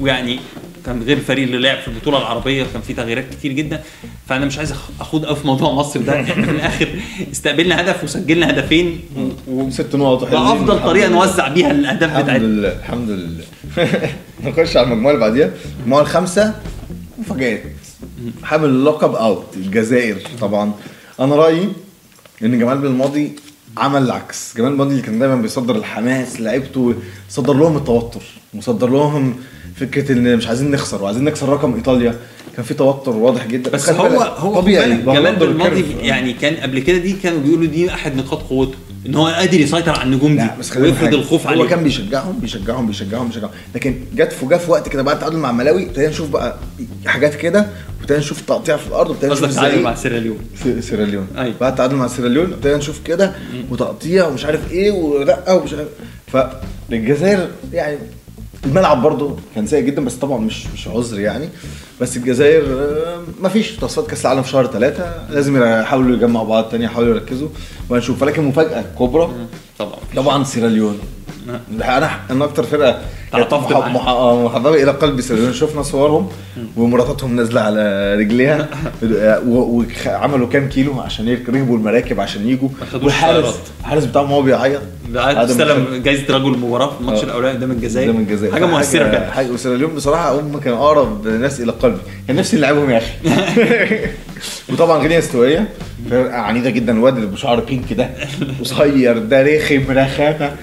ويعني 0.00 0.40
كان 0.86 1.02
غير 1.02 1.16
الفريق 1.16 1.44
اللي 1.44 1.58
لعب 1.58 1.78
في 1.78 1.88
البطولة 1.88 2.18
العربية 2.18 2.66
كان 2.72 2.82
فيه 2.82 2.94
تغييرات 2.94 3.24
كتير 3.30 3.52
جدا. 3.52 3.80
فأنا 4.28 4.46
مش 4.46 4.58
عايز 4.58 4.74
أخوض 5.00 5.24
قوي 5.26 5.36
في 5.36 5.46
موضوع 5.46 5.72
مصر 5.72 6.00
ده. 6.00 6.20
إحنا 6.22 6.44
في 6.44 6.50
الآخر 6.50 6.88
استقبلنا 7.32 7.80
هدف 7.80 8.04
وسجلنا 8.04 8.50
هدفين. 8.50 9.00
و- 9.16 9.52
و- 9.52 9.70
ست 9.70 9.96
نقط. 9.96 10.24
ده 10.30 10.52
افضل 10.52 10.74
الحمد 10.76 10.86
طريقة. 10.90 11.08
نوزع 11.08 11.48
بيها 11.48 11.70
الأهداف 11.70 12.10
الحمد 12.10 12.24
بتاعتنا. 12.24 12.44
لله 12.46 12.68
الحمد 12.78 13.10
لله. 13.10 13.44
نخش 14.44 14.76
على 14.76 14.86
المجموعة 14.86 15.12
اللي 15.14 15.20
بعديها. 15.26 15.50
المجموعة 15.78 16.00
الخامسة 16.02 16.54
مفاجآت. 17.18 17.62
حامل 18.42 18.64
اللقب 18.68 19.14
اوت 19.14 19.46
الجزائر 19.56 20.16
طبعا. 20.40 20.72
أنا 21.20 21.36
رأيي 21.36 21.68
إن 22.42 22.58
جمال 22.58 22.78
بالماضي 22.78 23.32
عمل 23.76 24.02
العكس. 24.02 24.56
جمال 24.56 24.68
بالماضي 24.70 24.90
اللي 24.90 25.02
كان 25.02 25.18
دايما 25.18 25.36
بيصدر 25.36 25.76
الحماس 25.76 26.40
لعيبته 26.40 26.94
صدر 27.28 27.54
لهم 27.54 27.76
التوتر 27.76 28.22
وصدر 28.54 28.90
لهم 28.90 29.36
فكرة 29.80 30.12
إن 30.12 30.36
مش 30.36 30.46
عايزين 30.46 30.70
نخسر 30.70 31.02
وعايزين 31.02 31.24
نكسر 31.24 31.48
رقم 31.48 31.74
إيطاليا. 31.74 32.14
كان 32.56 32.64
في 32.64 32.74
توتر 32.74 33.16
واضح 33.16 33.46
جدا. 33.46 33.70
بس 33.70 33.88
هو 33.90 34.20
هو 34.20 34.60
طبيعي 34.60 34.96
جمال 34.96 35.36
بالماضي. 35.36 35.84
يعني 36.00 36.32
كان 36.32 36.54
قبل 36.54 36.78
كده 36.78 36.98
دي 36.98 37.12
كانوا 37.12 37.38
بيقولوا 37.40 37.66
دي 37.66 37.90
أحد 37.90 38.16
نقاط 38.16 38.42
قوته 38.42 38.74
إن 39.06 39.14
هو 39.14 39.26
قادر 39.26 39.60
يسيطر 39.60 39.90
على 39.90 40.02
النجوم 40.02 40.36
دي 40.36 40.46
بس 40.58 40.76
ويفرض. 40.76 41.14
الخوف 41.14 41.46
هو 41.46 41.52
عليه 41.52 41.64
كان 41.64 41.82
بيشجعهم 41.82 42.38
بيشجعهم 42.38 42.86
بيشجعهم 42.86 43.28
بيشجعهم. 43.28 43.50
لكن 43.74 43.94
جت 44.14 44.32
في 44.32 44.46
جه 44.46 44.56
في 44.56 44.70
وقت 44.70 44.88
كده 44.88 45.02
بعد 45.02 45.14
التعادل 45.16 45.36
مع 45.36 45.52
ملاوي 45.52 45.86
ابتدينا 45.86 46.08
نشوف 46.08 46.30
بقى 46.30 46.56
حاجات 47.06 47.34
كده 47.34 47.66
وابتدينا 47.98 48.20
نشوف 48.20 48.40
تقطيع 48.40 48.76
في 48.76 48.86
الأرض 48.86 49.10
وابتدينا 49.10 49.34
نشوف 49.34 49.48
إزاي 49.48 49.80
مع 49.82 49.94
سيراليون 49.94 50.38
سيراليون 50.80 51.26
أيوة. 51.36 51.54
بعد 51.60 51.72
التعادل 51.72 51.96
مع 51.96 52.08
سيراليون 52.08 52.52
ابتدينا 52.52 52.76
نشوف 52.76 53.00
كده 53.04 53.32
وتقطيع 53.70 54.26
ومش 54.26 54.44
عارف 54.44 54.72
إيه 54.72 54.92
ورقة 54.92 55.54
ومش 55.54 55.72
عارف 55.72 55.88
فالجزائر 56.26 57.48
يعني 57.72 57.98
الملعب 58.66 59.02
برضه 59.02 59.36
كان 59.54 59.66
سيء 59.66 59.84
جدا 59.84 60.04
بس 60.04 60.14
طبعا 60.14 60.38
مش 60.38 60.66
مش 60.66 60.88
عذر 60.88 61.20
يعني. 61.20 61.48
بس 62.00 62.16
الجزائر 62.16 62.62
آه، 62.72 63.20
مفيش 63.42 63.70
تصفيات 63.76 64.06
كأس 64.10 64.26
العالم 64.26 64.42
في 64.42 64.48
شهر 64.50 64.66
ثلاثة 64.66 65.14
لازم 65.30 65.62
يحاولوا 65.62 66.16
يجمعوا 66.16 66.46
بعض 66.48 66.64
تاني 66.64 66.84
يحاولوا 66.84 67.14
يركزوا. 67.14 67.48
وهنشوف 67.88 68.22
ولكن 68.22 68.42
مفاجأة 68.44 68.84
كبرى 68.98 69.30
طبعا. 69.78 69.92
طبعا 70.16 70.44
سيراليون 70.44 70.98
أنا 71.82 72.10
أنا 72.30 72.44
أكتر 72.44 72.62
فرقة 72.62 73.00
تعاطفت 73.32 73.72
آه، 73.72 74.44
محببة 74.44 74.82
إلى 74.82 74.90
قلبي 74.90 75.22
سيراليون 75.22 75.52
شفنا 75.52 75.82
صورهم 75.82 76.28
ومراتاتهم 76.76 77.36
نازلة 77.36 77.60
على 77.60 78.14
رجليها. 78.18 78.68
وعملوا 79.48 80.48
كام 80.48 80.68
كيلو 80.68 81.00
عشان 81.00 81.28
يرك- 81.28 81.48
ركبوا 81.48 81.76
المراكب 81.76 82.20
عشان 82.20 82.48
يجوا. 82.48 82.68
ما 82.94 83.00
والحارس. 83.04 83.54
الحارس 83.80 84.04
بتاعهم 84.04 84.30
هو 84.30 84.42
بيعيط. 84.42 84.80
ما 85.12 85.44
تستلم 85.44 86.02
جايزة 86.04 86.36
رجل 86.36 86.54
المباراه 86.54 86.94
في 86.94 87.00
الماتش 87.00 87.20
آه. 87.20 87.24
الأولاني 87.24 87.56
قدام 87.56 87.70
الجزائر. 87.70 88.10
قدام 88.10 88.22
الجزائر. 88.22 88.52
حاجة 88.52 88.66
مؤثرة 88.66 89.08
كانت 89.08 89.30
حاجة 89.30 89.50
وسيراليون 89.50 89.94
بصراحة 89.94 90.40
هم 90.40 90.60
كانوا 90.60 90.78
أقرب 90.78 91.28
ناس 91.28 91.60
إلى 91.60 91.72
قلبي. 91.72 91.98
كان 92.28 92.36
نفسي 92.36 92.56
نلعبهم 92.56 92.90
يا 92.90 92.98
أخي. 92.98 93.12
وطبعا 94.72 94.98
غينيا 95.02 95.18
استوائيه 95.18 95.68
فرقه 96.10 96.34
عنيدة 96.36 96.70
جدا 96.70 96.92
الواد 96.92 97.14
اللي 97.16 97.26
بشعر 97.26 97.60
بينك 97.60 97.92
ده. 97.92 98.10
قصير 98.60 99.18
ده 99.18 99.42
رخم 99.42 99.82
رخامة. 99.90 100.56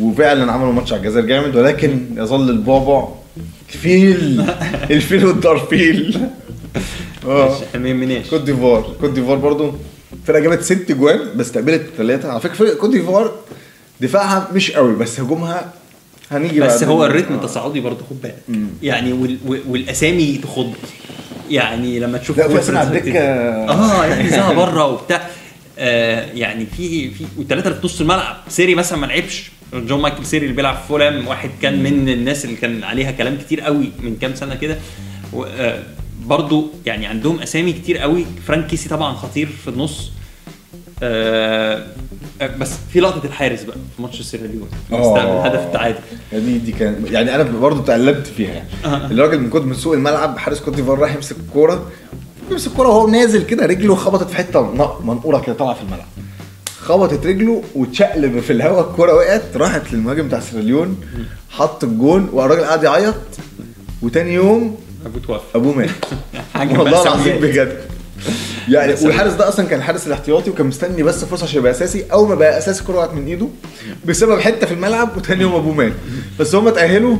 وفعلا 0.00 0.52
عملوا 0.52 0.72
ماتش 0.72 0.92
على 0.92 1.00
الجزائر 1.02 1.26
جامد. 1.26 1.56
ولكن 1.56 2.00
يظل 2.16 2.50
البعبع 2.50 3.08
الفيل 3.74 4.44
الفيل 4.90 5.26
والدرفيل 5.26 6.18
آه. 7.28 7.56
يهمناش 7.74 8.30
كوت 8.30 8.40
ديفوار. 8.40 8.86
كوت 9.00 9.10
ديفوار 9.10 9.36
برضو 9.38 9.72
فرقة 10.26 10.40
جابت 10.40 10.62
ست 10.62 10.92
جوان 10.92 11.18
بس 11.36 11.46
استقبلت 11.46 11.82
ثلاثة. 11.96 12.30
على 12.30 12.40
فكرة 12.40 12.54
فرقة 12.54 12.74
كوت 12.74 12.90
ديفوار 12.90 13.32
دفاعها 14.02 14.48
مش 14.54 14.70
قوي 14.70 14.94
بس 14.96 15.20
هجومها 15.20 15.72
هنيجي 16.30 16.60
بس. 16.60 16.82
هو 16.84 17.04
ال 17.06 17.10
rhythm 17.10 17.32
آه. 17.32 17.36
التصاعدي 17.36 17.80
برضه 17.80 18.04
خد 18.10 18.22
بالك. 18.22 18.38
يعني 18.82 19.12
وال... 19.12 19.38
وال- 19.46 19.62
والأسامي 19.68 20.40
تخض. 20.42 20.74
يعني 21.50 21.98
لما 22.00 22.18
تشوف 22.18 22.38
لا، 22.38 22.44
على 22.78 22.98
الدكة. 22.98 23.18
آه 23.20 24.04
يعني 24.06 24.28
زها 24.36 24.52
بره 24.52 24.86
وبتاع. 24.86 25.26
آه 25.78 26.26
يعني 26.34 26.66
في 26.76 27.10
في 27.10 27.24
والثلاثه 27.38 27.68
اللي 27.68 27.80
في 27.80 27.86
نص 27.86 28.00
الملعب 28.00 28.36
سيري 28.48 28.74
مثلا 28.74 28.98
ما 28.98 29.06
لعبش. 29.06 29.50
جون 29.74 30.00
مايكل 30.00 30.26
سيري 30.26 30.44
اللي 30.44 30.56
بيلعب 30.56 30.74
في 30.76 30.88
فولام 30.88 31.26
واحد 31.28 31.50
كان 31.62 31.82
من 31.82 32.08
الناس 32.08 32.44
اللي 32.44 32.56
كان 32.56 32.84
عليها 32.84 33.10
كلام 33.10 33.36
كتير 33.38 33.60
قوي 33.60 33.90
من 34.02 34.16
كام 34.20 34.34
سنة 34.34 34.54
كده. 34.54 34.78
آه، 35.46 35.82
برضو 36.26 36.70
يعني 36.86 37.06
عندهم 37.06 37.40
أسامي 37.40 37.72
كتير 37.72 37.98
قوي. 37.98 38.26
فرانك 38.46 38.66
كيسي 38.66 38.88
طبعا 38.88 39.14
خطير 39.14 39.48
في 39.64 39.68
النص. 39.68 40.10
آه 41.02 41.86
آه، 42.42 42.56
بس 42.56 42.70
في 42.92 43.00
لقطة 43.00 43.26
الحارس 43.26 43.62
بقى 43.62 43.76
في 43.96 44.02
ماتش 44.02 44.22
سيراليون 44.22 44.68
آه. 44.92 45.00
استقبل 45.16 45.46
هدف 45.46 45.66
التعادل 45.66 45.98
دي 46.32 46.58
دي 46.58 46.72
كان 46.72 47.04
يعني 47.10 47.34
أنا 47.34 47.42
برضه 47.42 47.82
تقلبت 47.84 48.26
فيها. 48.26 48.50
يعني 48.50 48.68
آه. 48.84 49.06
الراجل 49.06 49.40
من 49.40 49.50
كنت 49.50 49.64
من 49.64 49.74
سوق 49.74 49.94
الملعب 49.94 50.38
حارس 50.38 50.60
كوت 50.60 50.74
ديفوار 50.74 50.98
راح 50.98 51.14
يمسك 51.14 51.36
الكورة 51.46 51.90
يمسك 52.50 52.70
الكورة 52.70 52.88
وهو 52.88 53.08
نازل 53.08 53.46
كده 53.46 53.66
رجله 53.66 53.94
خبطت 53.94 54.30
في 54.30 54.36
حتة 54.36 54.60
منقورة 55.04 55.40
كده 55.40 55.54
طالعة 55.54 55.74
في 55.74 55.82
الملعب. 55.82 56.06
خبطت 56.80 57.26
رجله 57.26 57.62
واتشقلب 57.74 58.40
في 58.40 58.52
الهواء 58.52 58.90
الكورة 58.90 59.14
وقعت 59.14 59.56
راحت 59.56 59.92
للمهاجم 59.92 60.28
بتاع 60.28 60.40
سيراليون 60.40 61.00
حط 61.50 61.84
الجون 61.84 62.28
والراجل 62.32 62.64
قعد 62.64 62.84
يعيط. 62.84 63.14
وتاني 64.02 64.34
يوم 64.34 64.76
ابو 65.06 65.18
توفى 65.18 65.44
أبوه 65.54 65.74
مات. 65.76 65.90
حاجة 66.54 66.78
والله 66.78 67.02
العظيم. 67.02 67.36
بجد. 67.40 67.80
يعني. 68.68 68.94
والحارس 69.04 69.32
ده 69.32 69.48
أصلا 69.48 69.66
كان 69.66 69.78
الحارس 69.78 70.06
الاحتياطي 70.06 70.50
وكان 70.50 70.66
مستني 70.66 71.02
بس 71.02 71.24
فرصة 71.24 71.44
عشان 71.44 71.58
يبقى 71.58 71.72
أساسي 71.72 72.04
أول 72.12 72.28
ما 72.28 72.34
بقى 72.34 72.58
أساسي 72.58 72.80
الكوره 72.80 72.96
وقعت 72.96 73.14
من 73.14 73.26
إيده 73.26 73.48
بسبب 74.04 74.40
حتة 74.40 74.66
في 74.66 74.74
الملعب 74.74 75.16
وتاني 75.16 75.42
يوم 75.42 75.54
ابوه 75.54 75.74
مات 75.74 75.92
بس 76.40 76.54
هم 76.54 76.68
اتاهلوا 76.68 77.16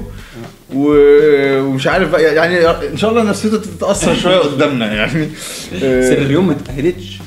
و- 0.75 1.61
ومش 1.63 1.87
عارف 1.87 2.11
بقى 2.11 2.23
يعني 2.23 2.71
إن 2.71 2.97
شاء 2.97 3.11
الله 3.11 3.23
نفسيته 3.23 3.59
تتأثر 3.59 4.15
شوية 4.15 4.39
قدامنا 4.39 4.93
يعني. 4.95 5.25
آه، 5.83 6.09
سيراليون 6.09 6.45
ما 6.45 6.53
اتاهلتش 6.53 7.19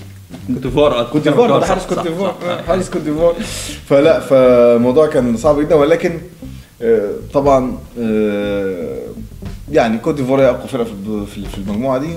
كوت 0.48 0.58
ديفوار 0.64 1.10
كوت 1.12 1.22
ديفوار 1.24 1.60
ده 1.60 1.66
حارس 1.66 1.86
كوت 1.86 2.00
ديفوار 2.00 2.36
آه، 2.46 2.62
حارس 2.62 2.90
كوت 2.90 3.02
ديفوار 3.02 3.36
فلا 3.90 4.20
فالموضوع 4.20 5.08
كان 5.08 5.38
صعب 5.38 5.60
جدا 5.60 5.76
ولكن 5.76 6.20
آه، 6.82 7.10
طبعا 7.34 7.78
آه، 8.00 9.00
يعني 9.72 9.98
كوت 9.98 10.16
ديفوار 10.16 10.42
هي 10.42 10.50
اقوى 10.50 10.68
فرقه 10.68 10.86
في 11.26 11.58
المجموعة 11.58 11.98
دي 11.98 12.08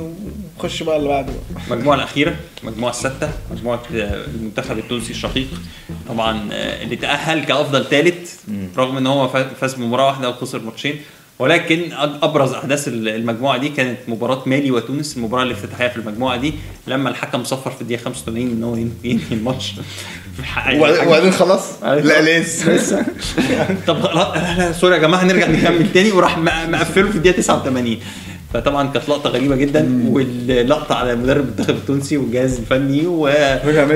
ونخش 0.65 0.83
بقى 0.83 0.97
اللي 0.97 1.09
بعده. 1.09 1.33
بقى. 1.51 1.63
المجموعه 1.71 1.97
الأخيرة 1.97 2.37
المجموعه 2.63 2.91
السادسه 2.91 3.31
مجموعة 3.53 3.83
آه، 3.95 4.25
المنتخب 4.35 4.79
التونسي 4.79 5.11
الشقيق. 5.11 5.47
طبعا 6.09 6.49
آه، 6.53 6.83
اللي 6.83 6.97
تأهل 6.97 7.45
كأفضل 7.45 7.85
ثالث 7.85 8.35
رغم 8.77 8.97
إن 8.97 9.07
هو 9.07 9.29
فا- 9.29 9.55
فاز 9.55 9.75
بمباراة 9.75 10.07
واحدة 10.07 10.29
وخسر 10.29 10.59
ماتشين. 10.61 10.97
ولكن 11.39 11.93
أبرز 12.23 12.53
أحداث 12.53 12.89
ال- 12.89 13.09
المجموعة 13.09 13.59
دي 13.59 13.69
كانت 13.69 13.99
مباراة 14.09 14.43
مالي 14.47 14.71
وتونس 14.71 15.17
المباراة 15.17 15.43
الافتتاحية 15.43 15.89
في 15.89 15.97
المجموعة 15.97 16.37
دي 16.37 16.53
لما 16.87 17.11
الحكم 17.11 17.45
صفر 17.45 17.71
في 17.71 17.83
الدقيقة 17.83 18.01
85 18.05 18.47
إن 18.51 18.63
هو 18.65 18.77
ين- 18.77 18.95
ينهي 19.05 19.23
الماتش. 19.33 19.73
حق- 20.43 20.75
وبعدين 21.07 21.31
خلاص؟ 21.33 21.83
لا 21.83 22.41
لسه. 22.41 22.73
لسه. 22.75 23.07
طب 23.87 23.97
لا, 24.05 24.55
لا, 24.59 24.73
sorry 24.73 24.95
يا 24.95 25.01
جماعة 25.01 25.23
هنرجع 25.23 25.47
نكمل 25.49 25.93
تاني 25.93 26.13
وراح 26.13 26.39
مقفله 26.39 27.11
في 27.11 27.17
الدقيقة 27.17 27.37
89 27.37 27.99
فطبعا 28.55 28.89
كانت 28.93 29.09
لقطة 29.09 29.31
غريبة 29.31 29.57
جدا 29.57 30.05
واللقطة 30.09 30.95
على 30.95 31.17
مدرب 31.17 31.45
المنتخب 31.45 31.75
التونسي 31.75 32.17
والجهاز 32.17 32.59
الفني 32.59 33.07
و... 33.07 33.31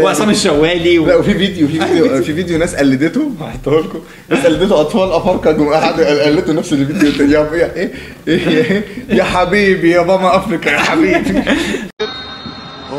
وعصام 0.04 0.30
الشوالي 0.30 0.96
لا 0.98 1.16
و... 1.16 1.18
وفي 1.18 1.34
فيديو 1.34 1.68
في 1.68 1.80
فيديو 1.80 2.08
في 2.22 2.34
فيديو 2.34 2.58
ناس 2.58 2.74
قلدته 2.74 3.30
هحطه 3.40 3.80
لكم. 3.80 4.00
ناس 4.28 4.46
قلدته 4.46 4.80
أطفال 4.80 5.12
أفارقة 5.12 5.52
جم 5.52 5.68
قعدوا 5.68 6.24
قلدوا 6.26 6.54
نفس 6.54 6.72
الفيديو 6.72 7.08
التاني. 7.08 7.36
إيه 7.36 7.92
إيه؟ 8.28 8.48
إيه؟ 8.48 8.84
يا 9.08 9.24
حبيبي 9.24 9.90
يا 9.90 10.02
ماما 10.02 10.36
أفريقيا 10.36 10.72
يا 10.72 10.78
حبيبي. 10.78 11.42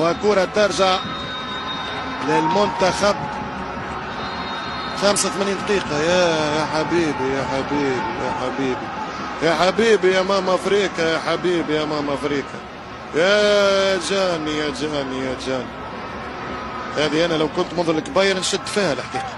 وكرة 0.01 0.48
ترجع 0.55 1.00
للمنتخب. 2.29 3.15
85 4.98 5.55
دقيقة. 5.67 6.00
يا 6.01 6.27
يا 6.60 6.65
حبيبي 6.65 7.33
يا 7.38 7.43
حبيبي 7.43 8.01
يا 8.25 8.31
حبيبي. 8.41 9.02
يا 9.43 9.53
حبيبي 9.53 10.07
يا 10.13 10.21
ماما 10.21 10.55
افريقيا 10.55 11.05
يا 11.13 11.19
حبيبي 11.19 11.73
يا 11.75 11.85
ماما 11.85 12.13
افريقيا 12.13 12.59
يا 13.15 14.00
جاني 14.09 14.51
يا 14.57 14.69
جاني 14.81 15.17
يا 15.25 15.35
جاني. 15.47 15.65
هذه 16.97 17.25
أنا 17.25 17.33
لو 17.33 17.47
كنت 17.47 17.73
منذ 17.77 17.89
الكباير 17.89 18.39
نشد 18.39 18.65
فيها 18.65 18.93
الحقيقة. 18.93 19.33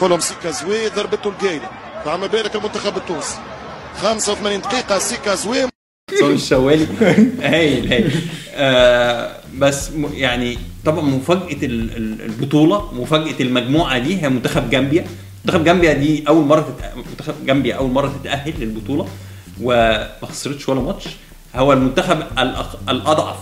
كلهم 0.00 0.20
سيكا 0.20 0.50
زوي 0.50 0.88
ضربته 0.88 1.28
القايلة. 1.28 1.68
فما 2.04 2.26
بالك 2.26 2.56
المنتخب 2.56 2.96
التونسي. 2.96 3.38
85 4.02 4.60
دقيقة 4.60 4.98
سيكا 4.98 5.34
زوي. 5.34 5.58
عصام 6.12 6.30
الشوالي. 6.34 6.86
هايل 7.42 7.92
هايل 7.92 8.12
آه 8.54 9.36
بس 9.58 9.90
يعني 10.14 10.58
طبعا 10.84 11.00
مفاجأة 11.00 11.52
ال- 11.66 11.96
ال- 11.96 12.22
البطولة 12.22 12.94
مفاجأة 12.94 13.34
المجموعة 13.40 13.98
دي 13.98 14.22
هي 14.22 14.28
منتخب 14.28 14.70
جامبيا. 14.70 15.06
منتخب 15.44 15.64
جامبيا 15.64 15.92
دي 15.92 16.24
أول 16.28 16.44
مرة. 16.46 16.76
منتخب 17.10 17.46
جامبيا 17.46 17.74
أول 17.74 17.90
مرة 17.90 18.12
تتأهل 18.22 18.54
للبطولة. 18.60 19.08
وما 19.62 20.08
خسرتش 20.22 20.68
ولا 20.68 20.80
ماتش 20.80 21.04
هو 21.56 21.72
المنتخب. 21.72 22.18
الأضعف 22.88 23.36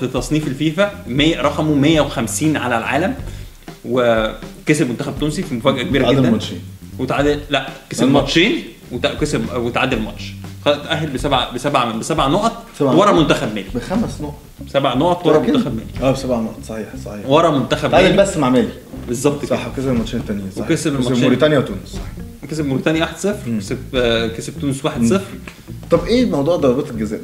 في 0.00 0.06
تصنيف 0.06 0.46
الفيفا. 0.46 0.90
رقمه 1.40 1.74
150 1.74 2.56
على 2.56 2.78
العالم 2.78 3.14
وكسب 3.84 4.88
منتخب 4.90 5.12
تونسي 5.20 5.42
في 5.42 5.54
مفاجأة 5.54 5.82
كبيرة 5.82 6.12
جدا 6.12 6.30
ماتشين. 6.30 6.60
وتعادل 6.98 7.40
لا 7.50 7.68
كسب. 7.90 8.08
ماتشين 8.08 8.62
وكسب 8.92 9.44
وتعادل 9.56 10.00
ماتش 10.00 10.22
تأهل 10.64 11.10
بسبع 11.10 11.50
بسبع 11.50 11.84
بسبع 11.84 12.26
نقط 12.26 12.62
ورا. 12.80 13.12
منتخب 13.12 13.48
مالي 13.54 13.64
بخمس 13.74 14.20
نقط 14.20 14.34
سبع 14.72 14.94
نقط 14.94 15.26
ورا 15.26 15.38
منتخب 15.38 15.74
مالي 15.74 15.86
آه 16.08 16.10
بسبع 16.10 16.36
نقط 16.40 16.64
صحيح 16.68 16.86
صحيح 17.04 17.26
ورا 17.28 17.50
منتخب 17.50 17.90
تعادل 17.90 18.08
مالي 18.10 18.22
بس 18.22 18.36
مع 18.36 18.50
مالي 18.50 18.68
بالظبط 19.08 19.42
كده 19.44 19.56
صح 19.56 19.66
وكسب 19.68 19.88
الماتشين 19.88 20.20
التانيين 20.20 20.50
صح 20.56 20.62
وكسب 20.62 20.94
الماتشين. 20.94 21.22
موريتانيا 21.22 21.58
وتونس 21.58 21.88
صح 21.88 22.00
كسب 22.50 22.66
موريتانيا 22.66 23.06
1-0 23.06 23.26
كسب 23.60 23.78
آه، 23.94 24.26
كسب 24.26 24.52
تونس 24.60 24.82
1-0 24.86 24.90
طب 25.90 26.04
إيه 26.06 26.26
موضوع 26.26 26.56
ضربات 26.56 26.90
الجزاء؟ 26.90 27.20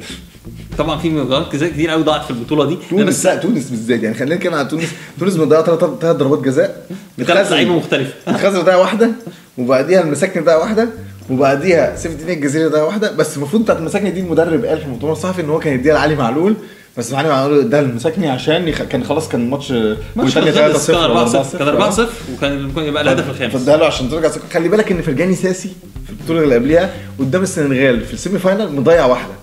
طبعا 0.77 0.97
في 0.99 1.09
مباريات 1.09 1.53
جزاء 1.53 1.69
كتير 1.69 1.89
قوي 1.89 2.03
ضاعت 2.03 2.23
في 2.23 2.31
البطولة 2.31 2.65
دي. 2.65 2.77
تونس 2.89 3.03
بس 3.09 3.25
لا 3.25 3.35
تونس 3.35 3.69
بالذات 3.69 4.03
يعني 4.03 4.15
خلينا 4.15 4.35
نتكلم 4.35 4.53
على 4.53 4.67
تونس. 4.67 4.89
تونس 5.19 5.35
مضيعة 5.37 5.63
ثلاث 5.63 5.79
ثلاث 6.01 6.15
ضربات 6.15 6.39
جزاء. 6.39 6.87
بثلاث 7.17 7.51
لعيبة 7.51 7.75
مختلفة. 7.77 8.13
الخزري 8.27 8.61
ده 8.61 8.79
واحدة 8.79 9.11
وبعديها 9.57 10.01
المساكني 10.01 10.43
ده 10.43 10.59
واحدة 10.59 10.89
وبعديها 11.29 11.95
سيف 11.95 12.11
الدين 12.11 12.29
الجزيري 12.29 12.69
ده 12.69 12.85
واحدة. 12.85 13.11
بس 13.11 13.37
المفروض 13.37 13.63
بتاعت 13.63 13.77
المساكني 13.77 14.13
دي 14.13 14.19
المدرب 14.19 14.65
قال 14.65 14.77
في 14.77 14.85
المؤتمر 14.85 15.11
الصحفي 15.11 15.41
إن 15.41 15.49
هو 15.49 15.59
كان 15.59 15.73
يديها 15.73 15.93
لعلي 15.93 16.15
معلول. 16.15 16.55
بس 16.97 17.13
علي 17.13 17.29
معلول 17.29 17.59
اداها 17.59 17.81
للمساكني 17.81 18.29
عشان 18.29 18.67
يخ... 18.67 18.81
كان 18.81 19.03
خلاص 19.03 19.29
كان 19.29 19.41
الماتش 19.41 19.71
ماتش 20.15 20.37
موريتانيا 20.37 20.73
خلص. 20.73 20.91
3-0 20.91 20.93
كان 20.93 21.11
ولا 21.11 21.43
4-0 21.43 21.57
كان 21.57 21.91
4-0 21.93 21.99
وكان 22.37 22.63
ممكن 22.63 22.81
يبقى 22.83 23.03
الهدف 23.03 23.29
الخامس. 23.29 23.53
فاداها 23.53 23.77
له 23.77 23.85
عشان 23.85 24.09
ترجع 24.09 24.27
ثقة. 24.29 24.43
خلي 24.53 24.69
بالك 24.69 24.91
إن 24.91 25.01
فرجاني 25.01 25.35
ساسي 25.35 25.69
في 26.05 26.09
البطولة 26.09 26.43
اللي 26.43 26.55
قبلها 26.55 26.93
قدام 27.19 27.43
السنغال 27.43 28.01
في 28.05 28.13
ال 28.13 28.18
semi 28.18 28.39
final 28.39 28.75
مضيع 28.75 29.05
واحدة. 29.05 29.33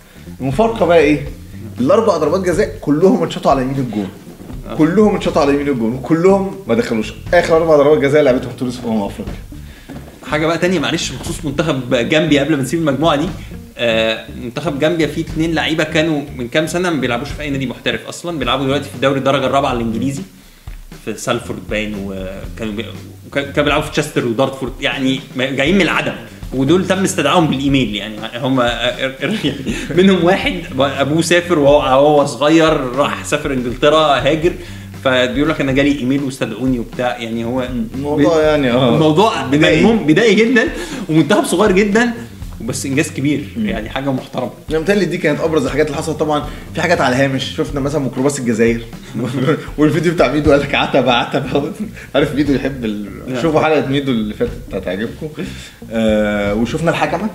المفارقة 0.40 0.86
بقى 0.86 0.98
إيه؟ 0.98 1.28
الأربع 1.80 2.16
ضربات 2.16 2.40
جزاء 2.40 2.76
كلهم 2.80 3.22
اتشاطوا 3.22 3.50
على 3.50 3.62
يمين 3.62 3.78
الجون. 3.78 4.08
كلهم 4.78 5.16
اتشاطوا 5.16 5.42
على 5.42 5.54
يمين 5.54 5.68
الجون 5.68 5.94
وكلهم 5.94 6.56
ما 6.66 6.74
دخلوش. 6.74 7.12
آخر 7.34 7.56
أربع 7.56 7.76
ضربات 7.76 7.98
جزاء 7.98 8.22
لعبتهم 8.22 8.52
تونس 8.58 8.76
في 8.76 8.86
امم 8.86 9.02
أفريقيا. 9.02 9.32
حاجة 10.30 10.46
بقى 10.46 10.58
تانية 10.58 10.78
معلش 10.78 11.12
بخصوص 11.12 11.44
منتخب 11.44 11.94
جامبيا 11.94 12.44
قبل 12.44 12.56
ما 12.56 12.62
نسيب 12.62 12.80
المجموعة 12.80 13.16
دي. 13.16 13.28
آه 13.78 14.26
منتخب 14.42 14.78
جامبيا 14.78 15.06
فيه 15.06 15.22
اثنين 15.22 15.54
لعيبة 15.54 15.84
كانوا 15.84 16.22
من 16.36 16.48
كام 16.48 16.66
سنة 16.66 16.90
ما 16.90 17.00
بيلعبوش 17.00 17.28
في 17.28 17.42
أي 17.42 17.50
نادي 17.50 17.66
محترف 17.66 18.06
أصلا 18.06 18.38
بيلعبوا 18.38 18.64
دلوقتي 18.64 18.88
في 18.88 18.94
الدوري 18.94 19.18
الدرجة 19.18 19.46
الرابعة 19.46 19.72
الإنجليزي 19.72 20.22
في 21.04 21.14
سالفورد 21.16 21.68
باين 21.70 21.94
وكانوا 21.94 22.72
بي... 22.72 22.84
كانوا 23.32 23.62
بيلعبوا 23.62 23.84
في 23.84 23.90
تشستر 23.90 24.26
ودارتفورد 24.26 24.72
يعني 24.80 25.20
جايين 25.36 25.74
من 25.74 25.82
العدم 25.82 26.12
ودول 26.54 26.86
تم 26.86 27.04
استدعائهم 27.04 27.46
بالإيميل 27.46 27.94
يعني 27.94 28.16
هم 28.36 28.60
يعني 28.60 29.54
منهم 29.96 30.24
واحد 30.24 30.54
أبوه 30.80 31.22
سافر 31.22 31.58
وهو 31.58 32.26
صغير 32.26 32.72
راح 32.80 33.24
سافر 33.24 33.52
إنجلترا 33.52 34.20
هاجر 34.20 34.52
فبيقول 35.04 35.48
لك 35.50 35.60
أنا 35.60 35.72
جالي 35.72 35.98
إيميل 35.98 36.22
واستدعوني 36.22 36.78
وبتاع 36.78 37.18
يعني 37.18 37.44
هو 37.44 37.68
الموضوع 37.94 38.40
يعني 38.42 38.70
آه 38.70 38.94
الموضوع 38.94 39.42
بدائي. 39.42 39.86
بدائي 39.86 40.34
جدا 40.34 40.68
ومنتخب 41.08 41.44
صغير 41.44 41.72
جدا 41.72 42.12
بس 42.66 42.86
إنجاز 42.86 43.10
كبير 43.10 43.44
يعني 43.56 43.90
حاجة 43.90 44.12
محترمة. 44.12 44.50
يعني 44.70 44.82
متهيألي 44.82 45.04
دي 45.04 45.18
كانت 45.18 45.40
أبرز 45.40 45.64
الحاجات 45.64 45.86
اللي 45.86 45.96
حصلت. 45.98 46.20
طبعا 46.20 46.44
في 46.74 46.82
حاجات 46.82 47.00
على 47.00 47.16
الهامش. 47.16 47.56
شفنا 47.56 47.80
مثلا 47.80 48.00
ميكروباص 48.00 48.38
الجزائر. 48.38 48.80
والفيديو 49.78 50.12
بتاع 50.14 50.32
ميدو 50.32 50.50
قال 50.50 50.60
لك 50.60 50.74
عتبة 50.74 51.12
عتبة. 51.12 51.72
عارف 52.14 52.34
ميدو 52.34 52.52
يحب 52.52 52.84
ال... 52.84 53.08
شوفوا 53.42 53.60
حلقة 53.60 53.86
ميدو 53.86 54.12
اللي 54.12 54.34
فاتت 54.34 54.74
هتعجبكم 54.74 55.28
آه 55.92 56.54
وشفنا 56.54 56.90
الحكمة. 56.90 57.28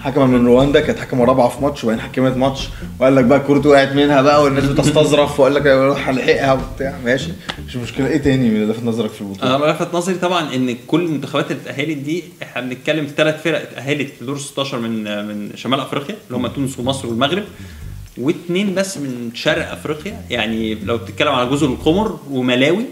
حكمة 0.00 0.26
من 0.26 0.46
رواندا 0.46 0.80
كانت 0.80 0.98
حكمة 0.98 1.24
رابعة 1.24 1.48
في 1.48 1.62
ماتش 1.62 1.84
وبعدين 1.84 2.02
حكمت 2.02 2.36
ماتش. 2.36 2.68
وقال 3.00 3.16
لك 3.16 3.24
بقى 3.24 3.38
الكوره 3.38 3.68
وقعت 3.68 3.92
منها 3.92 4.22
بقى 4.22 4.42
والناس 4.42 4.64
بتستظرف 4.64 5.40
وقال 5.40 5.54
لك 5.54 5.66
روح 5.66 6.08
الحقها 6.08 6.52
وبتاع. 6.52 6.98
ماشي. 7.04 7.28
مش 7.68 7.76
مشكلة. 7.76 8.06
إيه 8.06 8.16
تاني 8.18 8.48
اللي 8.48 8.66
لفت 8.66 8.84
نظرك 8.84 9.10
في 9.10 9.20
البطولة؟ 9.20 9.56
أنا 9.56 9.72
لفت 9.72 9.94
نظري 9.94 10.14
طبعا 10.14 10.54
إن 10.54 10.76
كل 10.86 11.04
المنتخبات 11.04 11.50
اللي 11.50 11.62
اتأهلت 11.62 11.96
دي 11.98 12.24
إحنا 12.42 12.62
بنتكلم 12.62 13.06
في 13.06 13.12
ثلاث 13.16 13.42
فرق 13.42 13.60
اتأهلت 13.60 14.10
في 14.18 14.24
دور 14.24 14.38
16 14.38 14.78
من 14.78 15.26
من 15.28 15.56
شمال 15.56 15.80
أفريقيا 15.80 16.16
اللي 16.26 16.38
هم 16.38 16.46
تونس 16.46 16.78
ومصر 16.78 17.08
والمغرب 17.08 17.44
واثنين 18.18 18.74
بس 18.74 18.98
من 18.98 19.30
شرق 19.34 19.72
أفريقيا. 19.72 20.20
يعني 20.30 20.74
لو 20.74 20.96
بتتكلم 20.96 21.28
على 21.32 21.50
جزر 21.50 21.66
القمر 21.66 22.18
وملاوي 22.30 22.84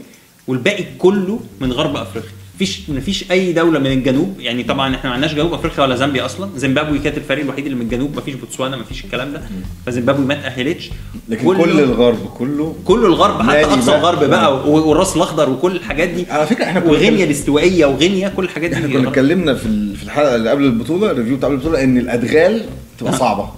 والباقي 0.49 0.84
كله 0.99 1.40
من 1.61 1.73
غرب 1.73 1.96
أفريقيا. 1.96 2.30
مفيش 2.54 2.80
مفيش 2.90 3.30
أي 3.30 3.52
دولة 3.52 3.78
من 3.78 3.87
الجنوب 3.87 4.40
يعني 4.40 4.62
طبعا 4.62 4.94
إحنا 4.96 5.08
ما 5.11 5.14
عندناش 5.14 5.34
جنوب 5.34 5.52
أفريقيا 5.54 5.84
ولا 5.84 5.96
زامبيا 5.96 6.25
أصلا. 6.26 6.50
زيمبابوي 6.56 6.99
كانت 6.99 7.16
الفريق 7.18 7.44
الوحيد 7.44 7.64
اللي 7.64 7.76
من 7.76 7.82
الجنوب 7.82 8.16
مفيش 8.16 8.34
بوتسوانا 8.34 8.76
مفيش 8.76 9.04
الكلام 9.04 9.32
ده. 9.32 9.40
فزيمبابوي 9.87 10.25
ما 10.25 10.34
تاهلتش 10.34 10.90
لكن 11.28 11.44
كله- 11.46 11.64
كل 11.64 11.80
الغرب 11.80 12.26
كله 12.38 12.75
كل 12.84 13.04
الغرب 13.04 13.42
حتى 13.42 13.64
أقصى 13.64 13.90
بقى. 13.90 13.99
الغرب 14.00 14.25
بقى 14.30 14.56
و- 14.56 14.88
والراس 14.88 15.16
الأخضر 15.16 15.50
وكل 15.50 15.76
الحاجات 15.76 16.08
دي. 16.08 16.26
على 16.30 16.46
فكرة 16.46 16.64
إحنا 16.64 16.84
وغينيا 16.84 17.25
الاستوائية 17.25 17.87
وغينيا 17.87 18.28
كل 18.28 18.44
الحاجات 18.44 18.70
دي. 18.70 18.76
إحنا 18.76 18.88
كنا 18.88 19.08
اتكلمنا 19.08 19.54
في 19.54 19.66
ال- 19.66 19.96
في 19.96 20.02
الحلقة 20.02 20.37
اللي 20.37 20.50
قبل 20.50 20.64
البطولة 20.64 21.11
الريفيو 21.11 21.37
بتاع 21.37 21.49
البطولة 21.49 21.82
إن 21.82 21.99
الأدغال 21.99 22.62
تبقى 22.99 23.12
صعبة. 23.12 23.40
أيوة. 23.42 23.54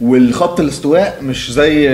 والخط 0.00 0.60
الاستواء 0.60 1.18
مش 1.22 1.50
زي 1.52 1.88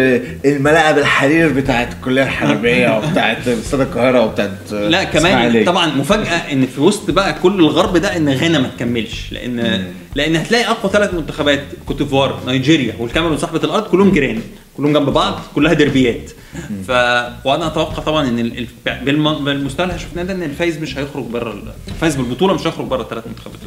الملاعب 0.44 0.98
الحرير 0.98 1.52
بتاعت 1.52 1.92
الكلية 1.92 2.22
الحربية 2.22 2.88
وبتاعت 2.98 3.48
استاد 3.48 3.80
القاهرة 3.80 4.20
وبتاعت 4.24 4.50
لا 4.72 5.04
كمان. 5.04 5.64
طبعا 5.64 5.86
مفاجأة 5.86 6.52
إن 6.52 6.66
في 6.66 6.80
وسط 6.80 7.10
بقى 7.10 7.34
كل 7.42 7.60
الغرب 7.60 7.96
ده 7.96 8.16
إن 8.16 8.28
غانا 8.28 8.58
ما 8.58 8.68
تكملش 8.76 9.32
لأن 9.32 9.84
لأن 10.14 10.36
هتلاقي 10.36 10.64
أقوى 10.64 10.92
ثلاث 10.92 11.14
منتخبات 11.14 11.60
كوت 11.86 11.98
ديفوار 11.98 12.40
نيجيريا 12.46 12.94
والكاميرون 12.98 13.38
صاحبة 13.38 13.60
الأرض 13.64 13.82
كلهم 13.86 14.10
جيران 14.10 14.40
كلهم 14.76 14.92
جنب 14.92 15.10
بعض 15.10 15.38
كلها 15.54 15.72
دربيات 15.72 16.30
ف 16.88 16.90
وأنا 17.44 17.66
أتوقع 17.66 18.02
طبعا 18.02 18.28
إن 18.28 18.38
ال- 18.38 18.58
ال- 18.58 18.66
بالم- 19.04 19.44
بالمستوى 19.44 19.86
اللي 19.86 19.98
شفناه 19.98 20.22
ده 20.22 20.32
إن 20.34 20.42
الفايز 20.42 20.78
مش 20.78 20.98
هيخرج 20.98 21.24
بره 21.24 21.52
ال- 21.52 21.72
الفايز 21.88 22.16
بالبطولة 22.16 22.54
مش 22.54 22.66
هيخرج 22.66 22.86
بره 22.86 23.02
الثلاث 23.02 23.24
منتخبات. 23.26 23.58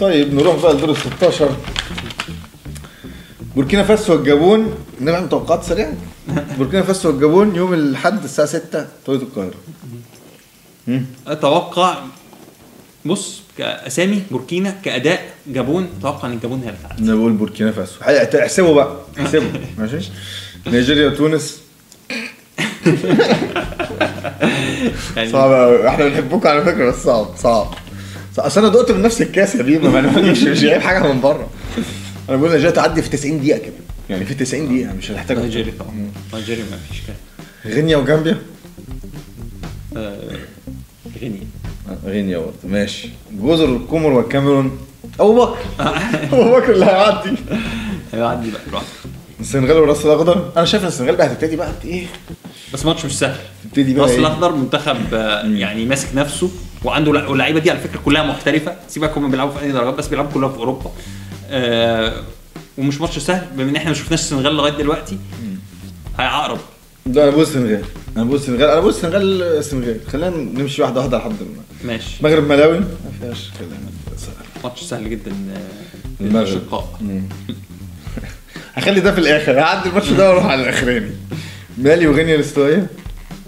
طيب 0.00 0.34
نروح 0.34 0.62
بقى 0.62 0.74
لدور 0.74 0.90
ال 0.90 0.96
16 0.96 1.48
بوركينا 3.56 3.82
فاسو 3.84 4.12
والجابون 4.12 4.74
نعمل 5.00 5.28
توقعات 5.28 5.64
سريعة. 5.64 5.92
بوركينا 6.58 6.82
فاسو 6.82 7.08
والجابون 7.08 7.56
يوم 7.56 7.74
الأحد 7.74 8.24
الساعة 8.24 8.48
6 8.48 8.86
توقيت 9.06 9.22
القاهرة. 9.22 9.54
أتوقع 11.26 11.98
بص 13.04 13.40
كأسامي 13.58 14.22
بوركينا 14.30 14.70
كأداء 14.84 15.22
جابون 15.46 15.88
أتوقع 15.98 16.28
إن 16.28 16.32
الجابون 16.32 16.62
هي 16.64 16.68
اللي 16.98 17.12
أنا 17.12 17.20
بقول 17.20 17.32
بوركينا 17.32 17.72
فاسو. 17.72 17.94
احسبوا 18.42 18.74
بقى. 18.74 18.96
احسبوا 19.20 19.48
ماشي؟ 19.78 20.10
نيجيريا 20.66 21.08
وتونس 21.08 21.60
يعني 25.16 25.30
صعب 25.32 25.52
قوي 25.52 25.88
إحنا 25.88 26.08
بنحبكم 26.08 26.48
على 26.48 26.64
فكرة 26.64 26.90
بس 26.90 26.96
صعب 26.96 27.36
صعب. 27.36 27.74
أصل 28.38 28.60
أنا 28.60 28.68
دقت 28.72 28.90
من 28.90 29.02
نفس 29.02 29.22
الكاس 29.22 29.54
يا 29.54 29.62
بيما 29.62 29.90
ما 29.90 29.98
أنا 29.98 30.30
مش 30.30 30.42
مش 30.42 30.60
جايب 30.60 30.80
حاجة 30.80 31.12
من 31.12 31.20
بره. 31.20 31.50
أنا 32.30 32.36
بقول 32.38 32.50
نيجيريا 32.50 32.70
تعدي 32.70 33.02
في 33.02 33.08
90 33.08 33.40
دقيقة 33.40 33.58
كده. 33.58 33.72
يعني 34.10 34.24
في 34.24 34.34
90 34.34 34.68
دقيقة 34.68 34.92
مش 34.92 35.10
هنحتاج. 35.10 35.38
نيجيريا 35.38 35.72
طبعا. 35.78 36.10
نيجيريا 36.34 36.64
ما 36.70 36.76
فيش 36.88 37.00
كلام. 37.06 37.18
غينيا 37.76 37.96
وجامبيا؟ 37.96 38.38
آه، 39.96 40.18
غينيا. 41.20 41.40
آه، 41.88 42.08
غينيا 42.08 42.38
برضه. 42.38 42.52
ماشي. 42.64 43.08
جزر 43.32 43.64
القمر 43.64 44.10
والكاميرون 44.12 44.78
أبو 45.20 45.44
بكر. 45.44 45.58
أبو 46.32 46.56
بكر 46.56 46.72
اللي 46.72 46.84
هيعدي. 46.86 47.30
هيعدي 48.12 48.50
بقى 48.50 48.60
لوحده 48.72 48.86
السنغال 49.40 49.76
والراس 49.76 50.06
الأخضر؟ 50.06 50.52
أنا 50.56 50.64
شايف 50.64 50.82
إن 50.82 50.88
السنغال 50.88 51.16
بقى 51.16 51.26
هتبتدي 51.26 51.56
بقى 51.56 51.72
إيه؟ 51.84 52.06
بس 52.74 52.86
ماتش 52.86 53.04
مش 53.04 53.18
سهل. 53.18 53.36
تبتدي 53.64 53.94
بقى 53.94 54.02
راس 54.02 54.10
إيه؟ 54.12 54.18
الأخضر 54.18 54.54
منتخب 54.54 55.14
آه، 55.14 55.42
يعني 55.46 55.84
ماسك 55.84 56.08
نفسه 56.14 56.50
وعنده 56.84 57.12
لع- 57.12 57.28
واللعيبة 57.28 57.60
دي 57.60 57.70
على 57.70 57.80
فكرة 57.80 57.98
كلها 58.04 58.22
محترفة. 58.22 58.74
سيبك 58.88 59.18
هم 59.18 59.30
بيلعبوا 59.30 59.52
في 59.54 59.64
أي 59.64 59.72
درجات 59.72 59.94
بس 59.94 60.08
بيلعبوا 60.08 60.30
كلها 60.32 60.48
في 60.48 60.56
أوروبا. 60.58 60.90
آه 61.50 62.22
ومش 62.78 63.00
ماتش 63.00 63.18
سهل 63.18 63.46
بما 63.56 63.70
إن 63.70 63.76
إحنا 63.76 63.88
ما 63.90 63.94
شفناش 63.94 64.20
السنغال 64.20 64.54
لغاية 64.54 64.72
دلوقتي 64.72 65.18
هيعقرب. 66.18 66.58
ده 67.06 67.22
أنا 67.22 67.30
بقول 67.30 67.42
السنغال. 67.42 67.84
أنا 68.16 68.24
بقول 68.24 68.36
السنغال. 68.36 68.62
أنا 68.70 68.80
بقول 68.80 68.90
السنغال 68.90 69.42
السنغال. 69.42 70.00
خلينا 70.12 70.36
نمشي 70.36 70.82
واحدة 70.82 71.00
واحدة 71.00 71.18
لحد 71.18 71.30
ما. 71.30 71.62
ماشي. 71.84 72.16
المغرب 72.20 72.48
ملاوي. 72.48 72.78
ما 72.78 72.86
فيهاش 73.20 73.50
كلام. 73.58 73.80
ماتش 74.64 74.82
سهل 74.82 75.10
جدا 75.10 75.30
آه،. 75.30 76.84
مم. 77.00 77.22
هخلي 78.74 79.00
ده 79.00 79.12
في 79.12 79.18
الآخر. 79.18 79.60
هعدي 79.60 79.88
الماتش 79.88 80.08
ده 80.10 80.28
وأروح 80.28 80.46
على 80.46 80.62
الاخراني 80.62 81.10
مالي 81.78 82.06
وغينيا 82.06 82.34
الاستوائية؟ 82.34 82.86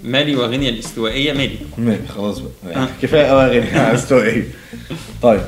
مالي 0.03 0.35
وغينيا 0.35 0.69
الاستوائية 0.69 1.33
مالي. 1.33 1.57
مالي. 1.77 2.07
خلاص 2.15 2.39
بقى. 2.39 2.75
آه. 2.75 2.87
كفاية 3.01 3.23
قوي 3.23 3.45
غينيا 3.45 3.91
الاستوائية. 3.91 4.47
طيب. 5.21 5.41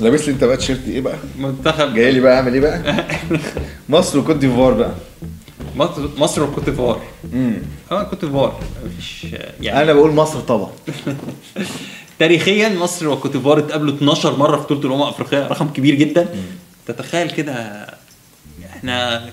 لابس 0.00 0.28
لي 0.28 0.32
انت 0.34 0.44
بقى 0.44 0.56
تيشيرت 0.56 0.88
إيه 0.88 1.00
بقى؟ 1.00 1.16
منتخب. 1.38 1.94
جاي 1.94 2.12
لي 2.12 2.20
بقى 2.20 2.36
اعمل 2.36 2.54
إيه 2.54 2.60
بقى؟ 2.60 3.04
مصر 3.88 4.18
وكوت 4.18 4.36
ديفوار 4.36 4.72
بقى. 4.72 4.94
مصر 5.76 6.08
مصر 6.18 6.42
وكوت 6.42 6.64
ديفوار. 6.64 7.02
امم 7.32 7.58
آه 7.90 8.02
كوت 8.02 8.24
ديفوار. 8.24 8.60
مفيش 8.86 9.26
يعني. 9.60 9.82
أنا 9.82 9.92
بقول 9.92 10.10
مصر 10.10 10.40
طبعا. 10.40 10.70
تاريخيا 12.18 12.68
مصر 12.68 13.08
وكوت 13.08 13.32
ديفوار 13.32 13.58
اتقابلوا 13.58 13.94
12 13.94 14.36
مرة 14.36 14.56
في 14.56 14.62
بطولة 14.62 14.80
الأمم 14.80 15.02
الأفريقية 15.02 15.46
رقم 15.48 15.68
كبير 15.68 15.94
جدا. 15.94 16.28
تتخيل 16.86 17.30
كده 17.30 17.86
إحنا 18.70 19.26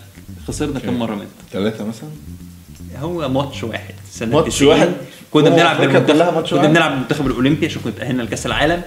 خسرنا 0.48 0.80
كم 0.80 0.94
مرة 1.00 1.16
منه؟ 1.16 1.28
ثلاثة 1.52 1.86
مثلا؟ 1.86 2.10
هو 3.00 3.30
ماتش 3.30 3.64
واحد. 3.64 3.94
سنة 4.12 4.36
ماتش 4.36 4.56
90. 4.56 4.72
واحد؟ 4.72 4.92
كنا 5.32 5.50
بنلعب 5.50 5.78
بالمنتخب 5.82 6.44
كنا؟ 6.50 6.68
بنلعب 6.68 6.92
بالمنتخب 6.92 7.28
الأولمبي 7.28 7.66
عشان 7.66 7.82
كنا 7.82 7.94
تاهلنا 7.98 8.22
لكأس 8.24 8.46
العالم. 8.46 8.82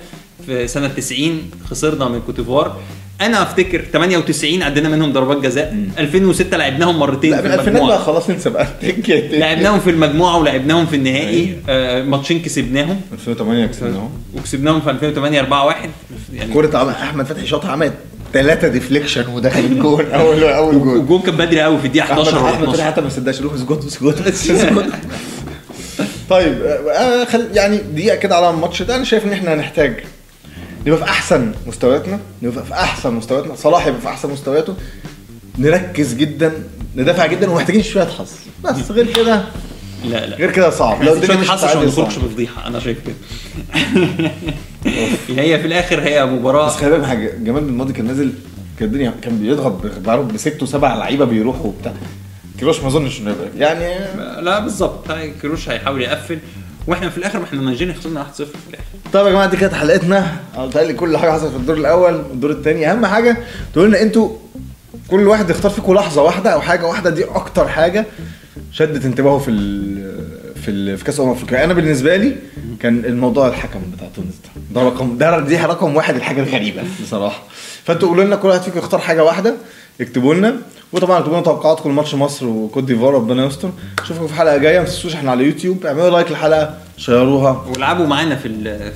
في 0.46 0.68
سنة 0.68 0.88
90 0.88 1.50
خسرنا 1.70 2.08
من 2.08 2.20
كوت 2.26 2.36
ديفوار 2.36 2.76
أنا 3.20 3.42
أفتكر 3.42 3.84
98 3.92 4.62
عدينا 4.62 4.88
منهم 4.88 5.12
ضربات 5.12 5.36
جزاء. 5.38 5.76
2006 5.98 6.56
لعبناهم 6.56 6.98
مرتين 6.98 7.30
لا 7.30 7.36
في 7.40 7.46
الفينال 7.46 7.62
بقى 7.64 7.70
المجموعه 7.78 7.98
خلاص 7.98 8.30
انسى 8.30 8.50
بقى. 8.50 8.66
لعبناهم 9.38 9.80
في 9.80 9.90
المجموعة 9.90 10.38
ولعبناهم 10.38 10.86
في 10.86 10.96
النهائي. 10.96 11.56
آه 11.68 12.02
ماتشين 12.02 12.42
كسبناهم. 12.42 13.00
2008 13.12 13.66
كسبناهم. 13.66 14.10
وكسبناهم 14.36 14.80
في 14.80 14.90
2008 14.90 15.40
4 15.40 15.66
1 15.66 15.90
يعني 16.34 16.54
كرة 16.54 16.78
عم- 16.78 16.88
أحمد 16.88 17.26
فتحي 17.26 17.46
شاطها 17.46 17.70
عملت 17.72 17.92
ثلاثة 18.32 18.68
deflection 18.68 19.26
ودخل 19.28 19.60
الجون. 19.60 20.04
اول 20.14 20.44
أول 20.44 20.74
جون. 20.74 20.88
والجون 20.88 21.20
كان 21.22 21.36
بدري 21.36 21.60
قوي 21.60 21.78
في 21.78 21.86
الدقيقة 21.86 22.04
احمد 22.04 22.18
11 22.18 22.38
ولا 22.38 22.50
احمد 22.54 22.68
فتحي 22.68 22.74
12 22.74 22.92
حتى 22.92 23.00
ما 23.00 23.08
صدقش. 23.08 23.40
روح 23.40 23.52
اسجد 23.54 23.84
اسجد 23.86 24.26
اسجد. 24.28 24.90
طيب 26.30 26.62
آه، 26.62 27.24
خل 27.24 27.46
يعني 27.54 27.76
دقيقة 27.76 28.16
كده 28.16 28.36
على 28.36 28.50
الماتش 28.50 28.82
ده. 28.82 28.96
أنا 28.96 29.04
شايف 29.04 29.24
إن 29.26 29.32
إحنا 29.32 29.54
هنحتاج 29.54 29.94
نبقى 30.88 30.98
في 30.98 31.04
أحسن 31.10 31.52
مستوياتنا 31.66 32.18
نبقى 32.42 32.64
في 32.64 32.72
أحسن 32.74 33.12
مستوياتنا 33.12 33.54
صلاح 33.54 33.86
يبقى 33.86 34.00
في 34.00 34.08
أحسن 34.08 34.30
مستوياته. 34.30 34.74
نركز 35.58 36.14
جدا 36.14 36.52
ندافع 36.96 37.26
جدا 37.26 37.50
ومحتاجين 37.50 37.82
شوية 37.82 38.04
حظ. 38.04 38.30
بس 38.64 38.90
غير 38.90 39.12
كده 39.12 39.44
لا 40.04 40.26
لا. 40.26 40.36
غير 40.36 40.50
كده 40.50 40.70
صعب. 40.70 41.02
لو 41.02 41.12
الدنيا 41.14 41.36
مش 41.36 41.50
عشان 41.50 41.78
ما 41.78 41.84
نخرجش. 41.84 42.16
بفضيحة 42.18 42.66
أنا 42.66 42.80
شايف 42.80 42.98
كده. 43.06 43.14
هي 45.42 45.58
في 45.60 45.66
الآخر 45.66 46.00
هي 46.00 46.26
مباراة. 46.26 46.66
بس 46.66 46.76
خلي 46.76 46.90
بالك 46.90 47.04
حاجة 47.04 47.30
جمال 47.44 47.64
بن 47.64 47.72
ماضي 47.72 47.92
كان 47.92 48.06
نازل 48.06 48.32
كان 48.78 48.88
الدنيا 48.88 49.14
كان 49.22 49.38
بيضغط 49.38 49.80
بعرف 50.04 50.24
بست 50.24 50.62
وسبع 50.62 50.94
لعيبة 50.94 51.24
بيروحوا 51.24 51.66
وبتاع. 51.66 51.92
كيروش 52.58 52.80
ما 52.80 52.88
أظنش 52.88 53.20
إنه 53.20 53.30
يبقى. 53.30 53.48
يعني 53.56 54.14
لا 54.42 54.58
بالظبط. 54.58 55.10
هاي 55.10 55.32
كروش 55.42 55.68
هيحاول 55.68 56.02
يقفل. 56.02 56.38
وإحنا 56.88 57.10
في 57.10 57.18
الآخر 57.18 57.38
ما 57.38 57.44
إحنا 57.44 57.62
نيجيريا 57.62 57.94
خسرنا 57.94 58.24
1-0 58.24 58.34
في 58.36 58.42
الآخر. 58.68 58.84
طيب 59.12 59.26
يا 59.26 59.30
جماعة 59.30 59.50
دي 59.50 59.56
كانت 59.56 59.74
حلقتنا. 59.74 60.36
قلت 60.56 60.78
كل 60.78 61.16
حاجة 61.16 61.30
حصلت 61.30 61.50
في 61.50 61.56
الدور 61.56 61.76
الأول 61.76 62.14
والدور 62.14 62.50
الثاني 62.50 62.90
أهم 62.90 63.06
حاجة 63.06 63.36
تقول 63.72 63.88
لنا 63.88 64.02
أنتوا 64.02 64.30
كل 65.08 65.28
واحد 65.28 65.50
يختار 65.50 65.70
فيكم 65.70 65.94
لحظة 65.94 66.22
واحدة 66.22 66.50
أو 66.50 66.60
حاجة 66.60 66.86
واحدة. 66.86 67.10
دي 67.10 67.24
أكتر 67.24 67.68
حاجة 67.68 68.06
شدت 68.72 69.04
انتباهه 69.04 69.38
في 69.38 69.50
ال 69.50 69.98
في 70.62 70.70
ال 70.70 70.98
في 70.98 71.04
كأس 71.04 71.20
امم 71.20 71.30
أفريقيا. 71.30 71.64
أنا 71.64 71.74
بالنسبة 71.74 72.16
لي 72.16 72.36
كان 72.80 73.04
الموضوع 73.04 73.48
الحكم 73.48 73.80
بتاع 73.96 74.08
تونس 74.16 74.34
ده. 74.44 74.57
ده 74.74 74.82
رقم 74.82 75.18
ده 75.18 75.40
دي 75.40 75.56
رقم 75.56 75.96
واحد 75.96 76.16
الحاجة 76.16 76.40
الغريبة 76.42 76.82
بصراحة. 77.02 77.42
فانتوا 77.84 78.08
قولوا 78.08 78.24
لنا 78.24 78.36
كل 78.36 78.48
واحد 78.48 78.60
فيكم 78.60 78.78
يختار 78.78 79.00
حاجة 79.00 79.24
واحدة 79.24 79.54
اكتبوا 80.00 80.34
لنا. 80.34 80.54
وطبعا 80.92 81.18
اكتبوا 81.18 81.34
لنا 81.34 81.44
توقعاتكم 81.44 81.90
لماتش 81.90 82.14
مصر 82.14 82.46
وكوت 82.46 82.84
ديفوار 82.84 83.14
ربنا 83.14 83.46
يستر. 83.46 83.70
اشوفكم 84.04 84.26
في 84.26 84.34
حلقة 84.34 84.56
جاية. 84.56 84.78
ما 84.78 84.84
تنسوش 84.84 85.14
إحنا 85.14 85.30
على 85.30 85.44
يوتيوب. 85.44 85.86
اعملوا 85.86 86.10
لايك 86.10 86.30
للحلقة 86.30 86.74
شيروها. 86.96 87.64
والعبوا 87.68 88.06
معانا 88.06 88.36
في 88.36 88.48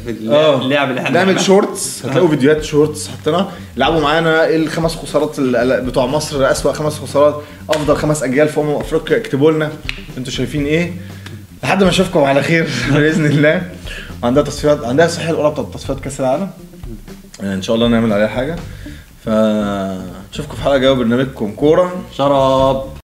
في 0.04 0.28
آه. 0.30 0.61
اللعب 0.62 0.90
اللي 0.90 1.00
إحنا 1.00 1.11
نعمل. 1.11 1.40
shorts. 1.40 2.07
هتلاقوا 2.06 2.28
فيديوهات 2.28 2.64
shorts 2.64 3.09
حطينا. 3.08 3.48
لعبوا 3.76 4.00
معانا 4.00 4.44
إيه 4.46 4.56
الخمس 4.56 4.96
خسارات 4.96 5.40
بتوع 5.40 6.06
مصر 6.06 6.50
أسوأ 6.50 6.72
خمس 6.72 6.98
خسارات 6.98 7.42
أفضل 7.70 7.96
خمس 7.96 8.22
أجيال 8.22 8.48
في 8.48 8.61
أمم 8.61 8.74
أفريقيا. 8.76 9.16
اكتبوا 9.16 9.52
لنا. 9.52 9.72
أنتوا 10.18 10.32
شايفين 10.32 10.66
إيه؟ 10.66 10.92
لحد 11.62 11.82
ما 11.82 11.88
اشوفكم 11.90 12.20
على 12.24 12.42
خير. 12.42 12.68
بإذن 12.94 13.26
الله. 13.26 13.62
وعندها 14.22 14.42
تصفيات 14.42 14.85
عندها 14.85 15.06
صحيح 15.06 15.28
القرعه 15.28 15.50
بتاعت 15.52 15.74
تصفيات 15.74 16.00
كأس 16.00 16.20
العالم. 16.20 16.50
إن 17.42 17.62
شاء 17.62 17.76
الله 17.76 17.88
نعمل 17.88 18.12
عليها 18.12 18.28
حاجة. 18.28 18.56
فنشوفكم 19.24 20.56
في 20.56 20.62
حلقة 20.62 20.78
جاية 20.78 20.92
برنامجكم 20.92 21.52
كورة. 21.52 21.92
شراب. 22.12 22.85